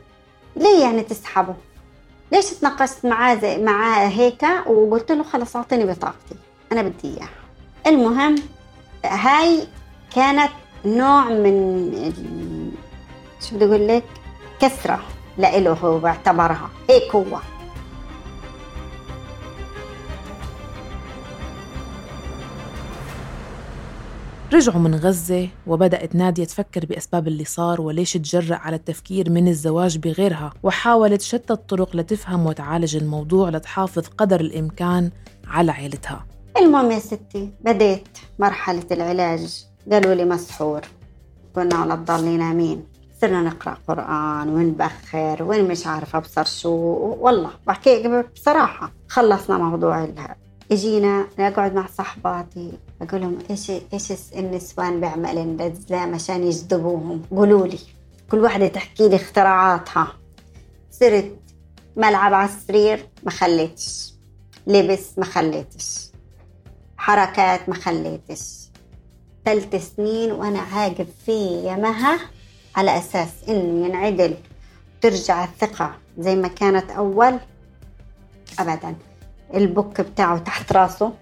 ليه 0.56 0.82
يعني 0.82 1.02
تسحبه؟ 1.02 1.54
ليش 2.32 2.50
تناقشت 2.50 3.04
معاه 3.04 3.34
زي 3.34 3.58
معاه 3.58 4.08
هيك 4.08 4.42
وقلت 4.66 5.12
له 5.12 5.22
خلص 5.22 5.56
أعطيني 5.56 5.84
بطاقتي. 5.84 6.34
أنا 6.72 6.82
بدي 6.82 7.08
إياها. 7.08 7.28
المهم 7.86 8.34
هاي 9.04 9.66
كانت 10.14 10.50
نوع 10.84 11.24
من 11.24 12.12
شو 13.40 13.56
بدي 13.56 13.64
أقول 13.64 13.88
لك؟ 13.88 14.04
كسرة 14.60 15.00
لإله 15.38 15.72
هو 15.72 15.98
باعتبرها 15.98 16.70
هيك 16.90 17.14
هو. 17.14 17.38
رجعوا 24.52 24.78
من 24.78 24.94
غزة 24.94 25.48
وبدأت 25.66 26.14
نادية 26.14 26.44
تفكر 26.44 26.86
بأسباب 26.86 27.28
اللي 27.28 27.44
صار 27.44 27.80
وليش 27.80 28.12
تجرأ 28.12 28.56
على 28.56 28.76
التفكير 28.76 29.30
من 29.30 29.48
الزواج 29.48 29.98
بغيرها 29.98 30.52
وحاولت 30.62 31.20
شتى 31.20 31.52
الطرق 31.52 31.96
لتفهم 31.96 32.46
وتعالج 32.46 32.96
الموضوع 32.96 33.48
لتحافظ 33.48 34.02
قدر 34.18 34.40
الإمكان 34.40 35.10
على 35.46 35.72
عيلتها. 35.72 36.26
المهم 36.56 36.90
يا 36.90 36.98
ستي 36.98 37.50
بديت 37.64 38.08
مرحلة 38.38 38.86
العلاج. 38.90 39.64
قالوا 39.92 40.14
لي 40.14 40.24
مسحور. 40.24 40.80
كنا 41.54 41.74
على 41.74 41.96
تضلي 41.96 42.36
نايمين 42.36 42.84
صرنا 43.20 43.42
نقرأ 43.42 43.76
قرآن 43.88 44.48
ونبخر 44.48 45.42
وين 45.42 45.68
مش 45.68 45.86
عارفة 45.86 46.18
أبصر 46.18 46.44
شو. 46.44 46.70
والله 47.20 47.50
بحكي 47.66 48.22
بصراحة 48.34 48.92
خلصنا 49.08 49.58
موضوع 49.58 50.04
اجينا 50.72 51.26
نقعد 51.38 51.74
مع 51.74 51.86
صحباتي 51.86 52.72
أقول 53.02 53.20
لهم 53.20 53.38
إيش 53.50 53.70
إيش 53.70 54.12
النسوان 54.36 55.00
بيعملن 55.00 55.56
للزلام 55.56 56.14
عشان 56.14 56.42
يجذبوهم. 56.42 57.22
قولوا 57.30 57.66
لي 57.66 57.78
كل 58.30 58.38
واحدة 58.38 58.68
تحكي 58.68 59.08
لي 59.08 59.16
اختراعاتها. 59.16 60.12
صرت 60.90 61.36
ملعب 61.96 62.34
على 62.34 62.48
السرير 62.48 63.08
ما 63.22 63.30
خليتش. 63.30 64.12
لبس 64.66 65.18
ما 65.18 65.24
خليتش. 65.24 66.08
حركات 66.96 67.68
ما 67.68 67.74
خليتش. 67.74 68.62
ثلاث 69.44 69.94
سنين 69.96 70.32
وأنا 70.32 70.60
عاقب 70.60 71.06
فيه 71.26 71.70
يا 71.70 71.76
مها 71.76 72.18
على 72.76 72.98
أساس 72.98 73.28
إنه 73.48 73.86
ينعدل 73.86 74.34
ترجع 75.00 75.44
الثقة 75.44 75.94
زي 76.18 76.36
ما 76.36 76.48
كانت 76.48 76.90
أول. 76.90 77.38
أبدا. 78.58 78.94
البوك 79.54 80.00
بتاعه 80.00 80.38
تحت 80.38 80.72
راسه. 80.72 81.12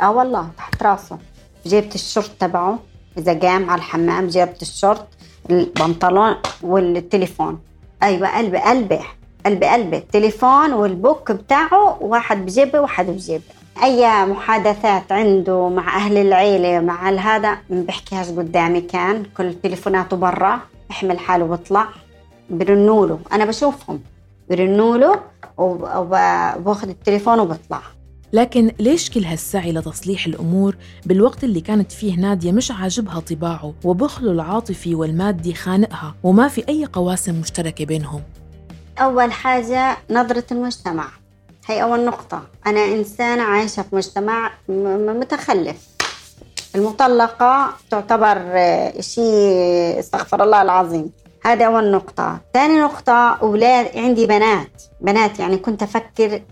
آه 0.00 0.10
والله 0.10 0.48
تحت 0.56 0.82
راسه. 0.82 1.18
جيبت 1.66 1.94
الشورت 1.94 2.30
تبعه. 2.40 2.78
إذا 3.18 3.38
قام 3.38 3.70
على 3.70 3.78
الحمام 3.78 4.26
جيبت 4.26 4.62
الشورت 4.62 5.06
البنطلون 5.50 6.34
والتليفون. 6.62 7.60
أيوة 8.02 8.38
قلبي 8.38 8.58
قلبي 8.58 9.00
قلبي 9.46 9.66
قلبي. 9.66 9.96
التليفون 9.96 10.72
والبوك 10.72 11.32
بتاعه 11.32 11.98
واحد 12.00 12.46
بجيبه 12.46 12.80
واحد 12.80 13.06
بجيبه. 13.06 13.44
أي 13.82 14.24
محادثات 14.26 15.12
عنده 15.12 15.68
مع 15.68 15.96
أهل 15.96 16.18
العيلة 16.18 16.80
مع 16.80 17.08
هذا 17.08 17.58
ما 17.70 17.82
بحكيهاش 17.82 18.28
قدامي 18.28 18.80
كان. 18.80 19.22
كل 19.36 19.54
تليفوناته 19.62 20.16
برا. 20.16 20.60
بحمل 20.90 21.18
حاله 21.18 21.44
وبطلع 21.44 21.86
برنوا 22.50 23.06
له 23.06 23.18
أنا 23.32 23.44
بشوفهم. 23.44 24.00
برنوا 24.50 24.96
له 24.96 25.20
وباخذ 25.58 26.88
التليفون 26.88 27.40
وبطلع. 27.40 27.82
لكن 28.32 28.70
ليش 28.80 29.10
كل 29.10 29.24
هالسعي 29.24 29.72
لتصليح 29.72 30.26
الأمور 30.26 30.76
بالوقت 31.06 31.44
اللي 31.44 31.60
كانت 31.60 31.92
فيه 31.92 32.16
نادية 32.16 32.52
مش 32.52 32.70
عاجبها 32.70 33.20
طباعه 33.20 33.74
وبخله 33.84 34.30
العاطفي 34.30 34.94
والمادي 34.94 35.54
خانقها 35.54 36.14
وما 36.22 36.48
في 36.48 36.68
أي 36.68 36.84
قواسم 36.84 37.40
مشتركة 37.40 37.84
بينهم؟ 37.84 38.22
أول 38.98 39.32
حاجة 39.32 39.96
نظرة 40.10 40.44
المجتمع. 40.52 41.08
هي 41.66 41.82
أول 41.82 42.04
نقطة. 42.04 42.42
أنا 42.66 42.84
إنسانة 42.84 43.42
عايشة 43.42 43.82
في 43.82 43.96
مجتمع 43.96 44.50
متخلف. 45.18 45.76
المطلقة 46.74 47.72
تعتبر 47.90 48.38
شيء 49.00 49.98
استغفر 49.98 50.44
الله 50.44 50.62
العظيم. 50.62 51.10
هذا 51.46 51.66
أول 51.66 51.90
نقطة 51.90 52.40
ثاني 52.54 52.80
نقطة 52.80 53.34
أولاد 53.42 53.96
عندي 53.96 54.26
بنات. 54.26 54.82
بنات 55.00 55.38
يعني 55.38 55.56
كنت 55.56 55.82
أفكر 55.82 56.42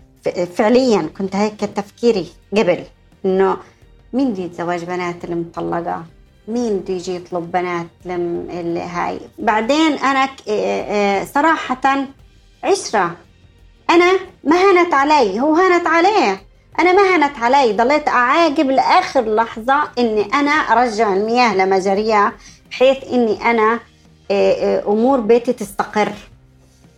فعليا 0.55 1.09
كنت 1.17 1.35
هيك 1.35 1.59
تفكيري 1.59 2.27
قبل 2.57 2.83
إنه 3.25 3.57
مين 4.13 4.33
بده 4.33 4.43
يتزوج 4.43 4.83
بنات 4.83 5.23
المطلقة؟ 5.23 6.03
مين 6.47 6.77
بده 6.77 6.93
يجي 6.93 7.15
يطلب 7.15 7.51
بنات 7.51 7.87
لم 8.05 8.47
هاي؟ 8.77 9.19
بعدين 9.39 9.91
أنا 9.93 10.29
صراحة 11.25 12.05
عشرة. 12.63 13.15
أنا 13.89 14.11
ما 14.43 14.55
هنت 14.55 14.93
علي. 14.93 15.39
هو 15.39 15.55
هنت 15.55 15.87
عليه. 15.87 16.41
أنا 16.79 16.93
ما 16.93 17.15
هنت 17.15 17.39
علي. 17.39 17.73
ضليت 17.73 18.07
أعاقب 18.07 18.69
لآخر 18.69 19.35
لحظة 19.35 19.83
إني 19.99 20.33
أنا 20.33 20.51
أرجع 20.51 21.13
المياه 21.13 21.55
لمجاريها 21.55 22.33
بحيث 22.71 22.97
إني 23.13 23.51
أنا 23.51 23.79
أمور 24.87 25.19
بيتي 25.19 25.53
تستقر. 25.53 26.11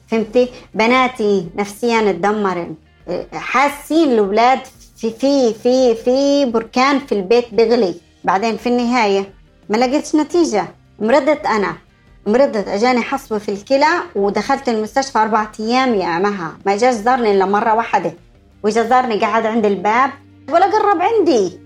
فهمتي؟ 0.07 0.49
بناتي 0.73 1.47
نفسيا 1.55 2.11
تدمرن 2.11 2.75
آه، 3.07 3.25
حاسين 3.33 4.11
الأولاد 4.11 4.59
في 4.97 5.11
في 5.11 5.53
في 5.53 5.95
في 5.95 6.45
بركان 6.45 6.99
في 6.99 7.11
البيت 7.11 7.53
بغلي. 7.53 7.95
بعدين 8.23 8.57
في 8.57 8.69
النهاية 8.69 9.33
ما 9.69 9.77
لقيتش 9.77 10.15
نتيجة. 10.15 10.67
مرضت 10.99 11.45
أنا. 11.45 11.75
مرضت. 12.27 12.67
أجاني 12.67 13.01
حصوه 13.01 13.37
في 13.37 13.49
الكلى 13.49 13.87
ودخلت 14.15 14.69
المستشفى 14.69 15.19
أربع 15.19 15.47
أيام 15.59 15.95
يا 15.95 16.19
مها. 16.19 16.57
ما 16.65 16.77
جاش 16.77 16.93
زارني 16.93 17.31
إلا 17.31 17.45
مرة 17.45 17.73
واحدة. 17.73 18.13
واجا 18.63 18.83
زارني 18.83 19.19
قعد 19.19 19.45
عند 19.45 19.65
الباب 19.65 20.09
ولا 20.49 20.65
قرب 20.65 21.01
عندي. 21.01 21.59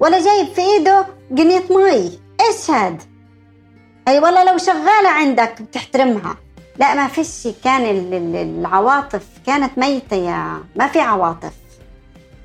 ولا 0.00 0.18
جايب 0.24 0.46
في 0.54 0.60
إيده 0.60 1.06
قنية 1.30 1.62
مي. 1.70 2.18
إيش 2.40 2.70
هاد؟ 2.70 3.02
أي 4.08 4.18
والله 4.18 4.44
لو 4.44 4.58
شغالة 4.58 5.08
عندك 5.08 5.62
بتحترمها. 5.62 6.36
لا 6.78 6.94
ما 6.94 7.08
فيش 7.08 7.48
كان 7.64 7.84
العواطف 8.34 9.26
كانت 9.46 9.78
ميتة 9.78 10.16
يا 10.16 10.64
ما 10.76 10.86
في 10.86 11.00
عواطف. 11.00 11.52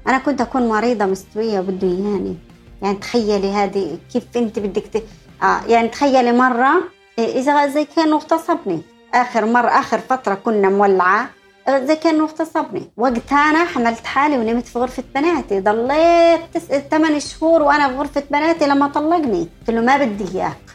أنا 0.08 0.18
كنت 0.18 0.42
أكون 0.42 0.70
مريضة 0.70 1.06
مستوية 1.06 1.60
وبده 1.60 1.88
إياني 1.88 2.38
يعني 2.82 2.96
تخيلي 2.98 3.52
هذه 3.52 3.98
كيف 4.14 4.24
أنت 4.36 4.60
بدك 4.60 5.04
آه 5.44 5.62
يعني 5.68 5.88
تخيلي 5.88 6.32
مرة 6.32 6.84
إيه، 7.20 7.40
إذا 7.40 7.68
زي 7.68 7.86
كانوا 7.96 8.18
اغتصبني. 8.18 8.82
آخر 9.14 9.46
مرة 9.46 9.70
آخر 9.70 10.00
فترة 10.00 10.34
كنا 10.34 10.70
مولعة 10.70 11.30
زي 11.70 11.96
كانوا 11.96 12.28
اغتصبني. 12.28 12.92
وقتها 12.98 13.50
أنا 13.50 13.66
حملت 13.66 14.06
حالي 14.06 14.38
ونمت 14.38 14.66
في 14.66 14.80
غرفة 14.80 15.04
بناتي. 15.16 15.60
ضليت 15.60 16.42
تس... 16.54 16.62
8 16.92 17.20
شهور 17.20 17.62
وأنا 17.62 17.88
في 17.88 17.96
غرفة 17.96 18.24
بناتي 18.32 18.66
لما 18.66 18.88
طلقني. 18.88 19.48
قلت 19.60 19.70
له 19.70 19.82
ما 19.82 19.98
بدي 19.98 20.26
إياك. 20.36 20.71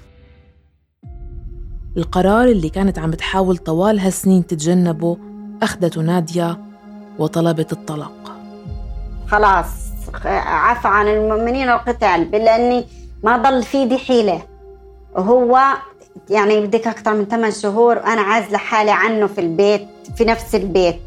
القرار 1.96 2.44
اللي 2.44 2.68
كانت 2.68 2.98
عم 2.98 3.10
بتحاول 3.10 3.56
طوال 3.56 4.00
هالسنين 4.00 4.46
تتجنبه 4.46 5.16
أخذته 5.62 6.00
نادية 6.00 6.58
وطلبت 7.18 7.72
الطلاق. 7.72 8.36
خلاص 9.28 9.66
عفى 10.24 10.88
عن 10.88 11.08
المؤمنين 11.08 11.68
القتال 11.68 12.30
لأني 12.30 12.84
ما 13.24 13.36
ضل 13.36 13.62
في 13.62 13.84
دي 13.84 13.98
حيلة 13.98 14.42
وهو 15.14 15.60
يعني 16.30 16.66
بدك 16.66 16.86
أكثر 16.86 17.14
من 17.14 17.24
8 17.24 17.50
شهور 17.50 17.96
وأنا 17.96 18.20
عازلة 18.20 18.58
حالي 18.58 18.90
عنه 18.90 19.26
في 19.26 19.40
البيت 19.40 19.88
في 20.16 20.24
نفس 20.24 20.54
البيت. 20.54 21.00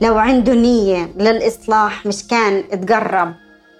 لو 0.00 0.18
عنده 0.18 0.54
نية 0.54 1.10
للإصلاح 1.16 2.06
مش 2.06 2.26
كان 2.26 2.64
تقرب 2.86 3.34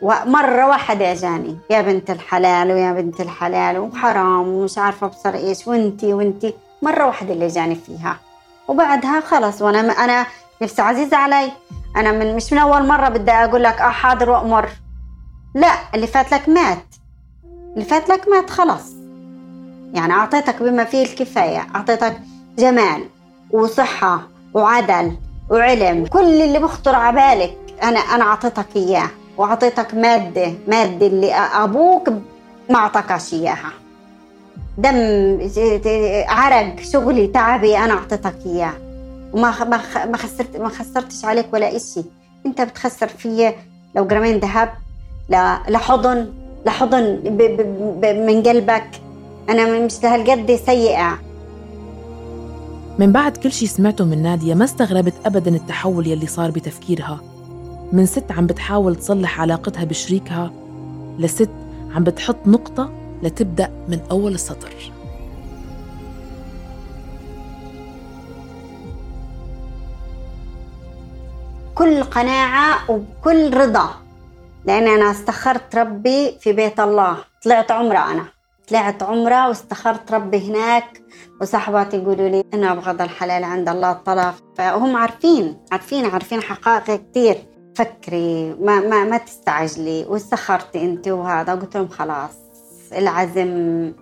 ومرة 0.05 0.67
واحدة 0.67 1.13
أجاني 1.13 1.59
يا 1.71 1.81
بنت 1.83 2.11
الحلال 2.11 2.73
ويا 2.73 2.93
بنت 2.93 3.21
الحلال 3.21 3.79
وحرام 3.79 4.49
ومش 4.49 4.79
عارفة 4.79 5.07
أبصر 5.07 5.35
إيش 5.35 5.67
وانتي 5.67 6.15
وانتي. 6.15 6.55
مرة 6.83 7.07
واحدة 7.07 7.33
اللي 7.33 7.47
جاني 7.47 7.75
فيها. 7.75 8.17
وبعدها 8.69 9.21
خلص 9.21 9.63
وأنا 9.63 9.81
أنا 9.81 10.27
نفسي 10.63 10.83
عزيزة 10.83 11.17
علي. 11.17 11.53
أنا 11.97 12.13
من 12.13 12.37
مش 12.37 12.53
من 12.53 12.59
أول 12.59 12.87
مرة 12.87 13.09
بدي 13.09 13.31
أقول 13.31 13.63
لك 13.63 13.81
آه 13.81 13.89
حاضر 13.91 14.31
وأمر. 14.31 14.69
لا 15.55 15.73
اللي 15.95 16.07
فات 16.07 16.33
لك 16.35 16.49
مات. 16.49 16.85
اللي 17.75 17.85
فات 17.85 18.09
لك 18.09 18.29
مات 18.29 18.51
خلص 18.51 18.93
يعني 19.95 20.13
أعطيتك 20.13 20.63
بما 20.63 20.85
فيه 20.85 21.03
الكفاية 21.05 21.67
أعطيتك 21.75 22.17
جمال 22.59 23.05
وصحة 23.51 24.23
وعدل 24.55 25.17
وعلم. 25.51 26.07
كل 26.07 26.43
اللي 26.43 26.59
بخطر 26.59 26.95
على 26.95 27.17
بالك 27.17 27.59
أنا 27.83 28.01
أنا 28.01 28.25
أعطيتك 28.25 28.67
إياه. 28.77 29.09
وأعطيتك 29.39 29.95
مادة 29.95 30.53
مادة 30.69 31.07
اللي 31.07 31.35
أبوك 31.35 32.09
ما 32.71 32.77
أعطاكش 32.77 33.35
إياها. 33.35 33.73
دم 34.79 35.39
عرق 36.29 36.81
شغلي 36.81 37.27
تعبي 37.27 37.79
أنا 37.79 37.93
أعطيتك 37.95 38.37
إياه. 38.47 38.73
وما 39.33 39.65
ما 40.07 40.17
خسرت 40.17 40.57
ما 40.57 40.69
خسرتش 40.69 41.25
عليك 41.25 41.47
ولا 41.53 41.77
إشي. 41.77 42.01
أنت 42.47 42.61
بتخسر 42.61 43.09
فيا 43.09 43.55
لو 43.97 44.07
جرامين 44.07 44.39
ذهب 44.39 44.69
لحضن 45.69 46.33
لحضن 46.67 47.03
من 48.27 48.43
قلبك. 48.43 48.91
أنا 49.49 49.79
مش 49.79 50.03
لهالقد 50.03 50.61
سيئة. 50.67 51.19
من 52.99 53.13
بعد 53.13 53.37
كل 53.37 53.53
شي 53.53 53.67
سمعته 53.67 54.05
من 54.05 54.23
نادية 54.23 54.55
ما 54.55 54.65
استغربت 54.65 55.15
أبدا 55.27 55.51
التحول 55.51 56.07
يلي 56.07 56.27
صار 56.27 56.51
بتفكيرها. 56.51 57.21
من 57.93 58.07
ست 58.07 58.33
عم 58.33 58.47
بتحاول 58.47 58.97
تصلح 58.97 59.41
علاقتها 59.41 59.85
بشريكها 59.85 60.51
لست 61.19 61.51
عم 61.95 62.05
بتحط 62.05 62.37
نقطة 62.47 62.91
لتبدأ 63.23 63.71
من 63.89 64.01
أول 64.11 64.35
السطر. 64.35 64.75
كل 71.75 72.03
قناعة 72.03 72.91
وكل 72.91 73.55
رضا 73.57 73.91
لأن 74.65 74.89
أنا 74.89 75.11
استخرت 75.11 75.77
ربي 75.77 76.39
في 76.41 76.53
بيت 76.53 76.81
الله. 76.81 77.17
طلعت 77.45 77.71
عمرة 77.71 78.13
أنا. 78.13 78.25
طلعت 78.69 79.03
عمرة 79.03 79.49
واستخرت 79.49 80.13
ربي 80.13 80.51
هناك 80.51 81.03
وصحباتي 81.41 81.97
يقولوا 81.97 82.29
لي 82.29 82.45
أنا 82.55 82.73
أبغض 82.73 83.03
الحلال 83.03 83.45
عند 83.45 83.69
الله 83.69 83.93
الطلاق. 83.93 84.35
فهم 84.57 84.97
عارفين 84.97 85.57
عارفين 85.73 86.07
عارفين 86.07 86.43
حقائق 86.43 87.03
كثير 87.11 87.37
فكري 87.75 88.55
ما 88.61 88.81
ما 88.81 89.05
ما 89.05 89.19
تستعجلي. 89.19 90.05
واستخرتي 90.09 90.85
انت 90.85 91.09
وهذا؟ 91.09 91.55
قلت 91.55 91.77
لهم 91.77 91.89
خلاص 91.89 92.31
العزم. 92.93 93.93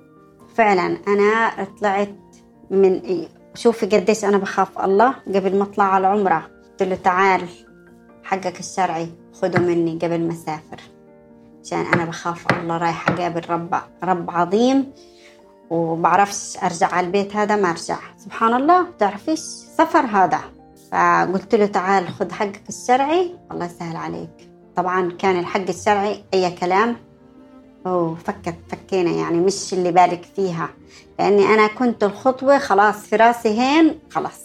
فعلا 0.54 0.98
أنا 1.08 1.66
طلعت 1.80 2.14
من 2.70 3.00
شوفي 3.54 3.86
قديش 3.86 4.24
أنا 4.24 4.38
بخاف 4.38 4.78
الله. 4.78 5.14
قبل 5.34 5.58
ما 5.58 5.64
أطلع 5.64 5.84
على 5.84 6.06
العمرة 6.06 6.50
قلت 6.70 6.82
له 6.82 6.96
تعال 6.96 7.48
حقك 8.24 8.60
الشرعي 8.60 9.08
خذه 9.42 9.60
مني 9.60 9.98
قبل 10.02 10.20
ما 10.20 10.32
أسافر. 10.32 10.80
عشان 11.64 11.86
أنا 11.94 12.04
بخاف 12.04 12.52
الله 12.52 12.78
رايحة 12.78 13.14
أقابل 13.14 13.50
رب 13.50 13.74
رب 14.04 14.30
عظيم. 14.30 14.92
وبعرفش 15.70 16.56
أرجع 16.62 16.94
على 16.94 17.06
البيت 17.06 17.36
هذا 17.36 17.56
ما 17.56 17.70
أرجع. 17.70 17.98
سبحان 18.18 18.54
الله. 18.54 18.82
بتعرفيش 18.82 19.40
سفر 19.78 20.06
هذا. 20.06 20.40
فقلت 20.92 21.54
له 21.54 21.66
تعال 21.66 22.08
خذ 22.08 22.32
حقك 22.32 22.62
الشرعي 22.68 23.30
الله 23.52 23.66
يسهل 23.66 23.96
عليك. 23.96 24.50
طبعا 24.76 25.12
كان 25.12 25.38
الحق 25.38 25.68
الشرعي 25.68 26.24
أي 26.34 26.50
كلام. 26.50 26.96
أوه 27.86 28.14
فكت 28.14 28.54
فكينا 28.68 29.10
يعني 29.10 29.40
مش 29.40 29.72
اللي 29.72 29.92
بالك 29.92 30.24
فيها. 30.36 30.68
لأني 31.18 31.44
أنا 31.44 31.66
كنت 31.66 32.04
الخطوة 32.04 32.58
خلاص 32.58 32.96
في 32.96 33.16
راسي 33.16 33.60
هين 33.60 33.98
خلاص. 34.10 34.42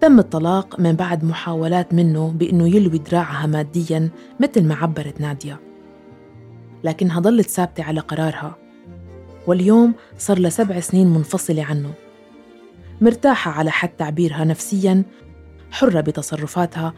تم 0.00 0.18
الطلاق 0.18 0.80
من 0.80 0.92
بعد 0.92 1.24
محاولات 1.24 1.94
منه 1.94 2.28
بأنه 2.28 2.68
يلوي 2.68 2.98
دراعها 2.98 3.46
مادياً 3.46 4.10
مثل 4.40 4.64
ما 4.64 4.74
عبرت 4.74 5.20
نادية. 5.20 5.60
لكنها 6.84 7.20
ضلت 7.20 7.50
ثابتة 7.50 7.84
على 7.84 8.00
قرارها. 8.00 8.56
واليوم 9.46 9.94
صار 10.18 10.38
لها 10.38 10.50
سبع 10.50 10.80
سنين 10.80 11.06
منفصلة 11.06 11.64
عنه. 11.64 11.90
مرتاحة 13.00 13.50
على 13.50 13.70
حد 13.70 13.88
تعبيرها 13.88 14.44
نفسياً 14.44 15.02
حرة 15.70 16.00
بتصرفاتها 16.00 16.94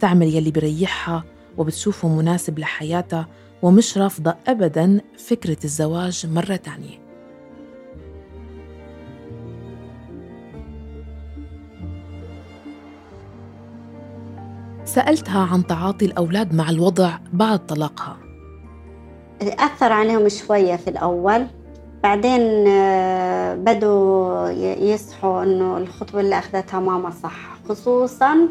تعمل 0.00 0.26
يلي 0.34 0.50
بريحها 0.50 1.24
وبتشوفه 1.58 2.08
مناسب 2.08 2.58
لحياتها 2.58 3.28
ومش 3.62 3.98
رافضة 3.98 4.36
أبداً 4.46 5.00
فكرة 5.18 5.56
الزواج 5.64 6.26
مرة 6.26 6.56
تانية. 6.56 7.08
سألتها 14.84 15.40
عن 15.52 15.66
تعاطي 15.66 16.04
الأولاد 16.04 16.54
مع 16.54 16.70
الوضع 16.70 17.18
بعد 17.32 17.66
طلاقها. 17.66 18.16
أثر 19.42 19.92
عليهم 19.92 20.28
شوية 20.28 20.76
في 20.76 20.90
الأول. 20.90 21.46
بعدين 22.02 22.68
آه، 22.68 23.54
بدوا 23.54 24.48
يصحوا 24.92 25.42
إنه 25.42 25.76
الخطوة 25.76 26.20
اللي 26.20 26.38
أخذتها 26.38 26.80
ماما 26.80 27.10
صح. 27.22 27.58
خصوصا 27.68 28.48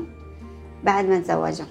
بعد 0.83 1.05
ما 1.05 1.19
تزوجوا. 1.19 1.65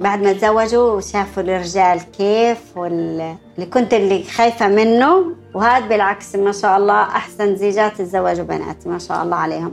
بعد 0.00 0.22
ما 0.22 0.32
تزوجوا 0.32 0.90
وشافوا 0.92 1.42
الرجال 1.42 2.00
كيف 2.12 2.76
واللي 2.76 3.36
كنت 3.72 3.94
اللي 3.94 4.22
خايفة 4.24 4.68
منه 4.68 5.24
وهذا 5.54 5.86
بالعكس 5.86 6.34
ما 6.36 6.52
شاء 6.52 6.76
الله 6.76 7.02
أحسن 7.02 7.56
زيجات 7.56 7.96
تزوجوا 7.98 8.44
بناتي 8.44 8.88
ما 8.88 8.98
شاء 8.98 9.22
الله 9.22 9.36
عليهم. 9.36 9.72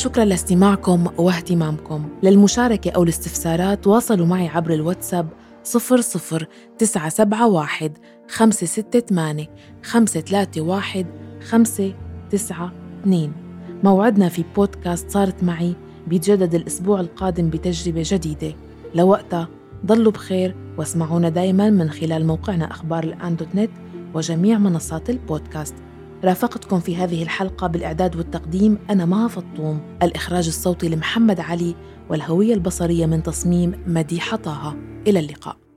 شكرا 0.00 0.24
لاستماعكم 0.24 1.06
واهتمامكم. 1.18 2.08
للمشاركة 2.22 2.90
أو 2.90 3.02
الاستفسارات 3.02 3.84
تواصلوا 3.84 4.26
معي 4.26 4.48
عبر 4.48 4.74
الواتساب 4.74 5.28
00971 5.64 7.92
568 8.28 9.46
531 9.82 11.04
592 11.40 13.32
موعدنا 13.84 14.28
في 14.28 14.44
بودكاست 14.56 15.10
صارت 15.10 15.44
معي 15.44 15.74
بيتجدد 16.06 16.54
الأسبوع 16.54 17.00
القادم 17.00 17.50
بتجربة 17.50 18.02
جديدة. 18.04 18.54
لوقتها 18.94 19.48
ضلوا 19.86 20.12
بخير 20.12 20.56
واسمعونا 20.78 21.28
دايما 21.28 21.70
من 21.70 21.90
خلال 21.90 22.26
موقعنا 22.26 22.70
أخبار 22.70 23.04
الآن 23.04 23.36
دوت 23.36 23.54
نت 23.54 23.70
وجميع 24.14 24.58
منصات 24.58 25.10
البودكاست. 25.10 25.74
رافقتكم 26.24 26.80
في 26.80 26.96
هذه 26.96 27.22
الحلقة 27.22 27.66
بالإعداد 27.66 28.16
والتقديم 28.16 28.78
أنا 28.90 29.04
مها 29.04 29.28
فطوم 29.28 29.80
الإخراج 30.02 30.46
الصوتي 30.46 30.88
لمحمد 30.88 31.40
علي 31.40 31.74
والهوية 32.10 32.54
البصرية 32.54 33.06
من 33.06 33.22
تصميم 33.22 33.84
مديحة 33.86 34.36
طه. 34.36 34.76
إلى 35.06 35.18
اللقاء. 35.18 35.69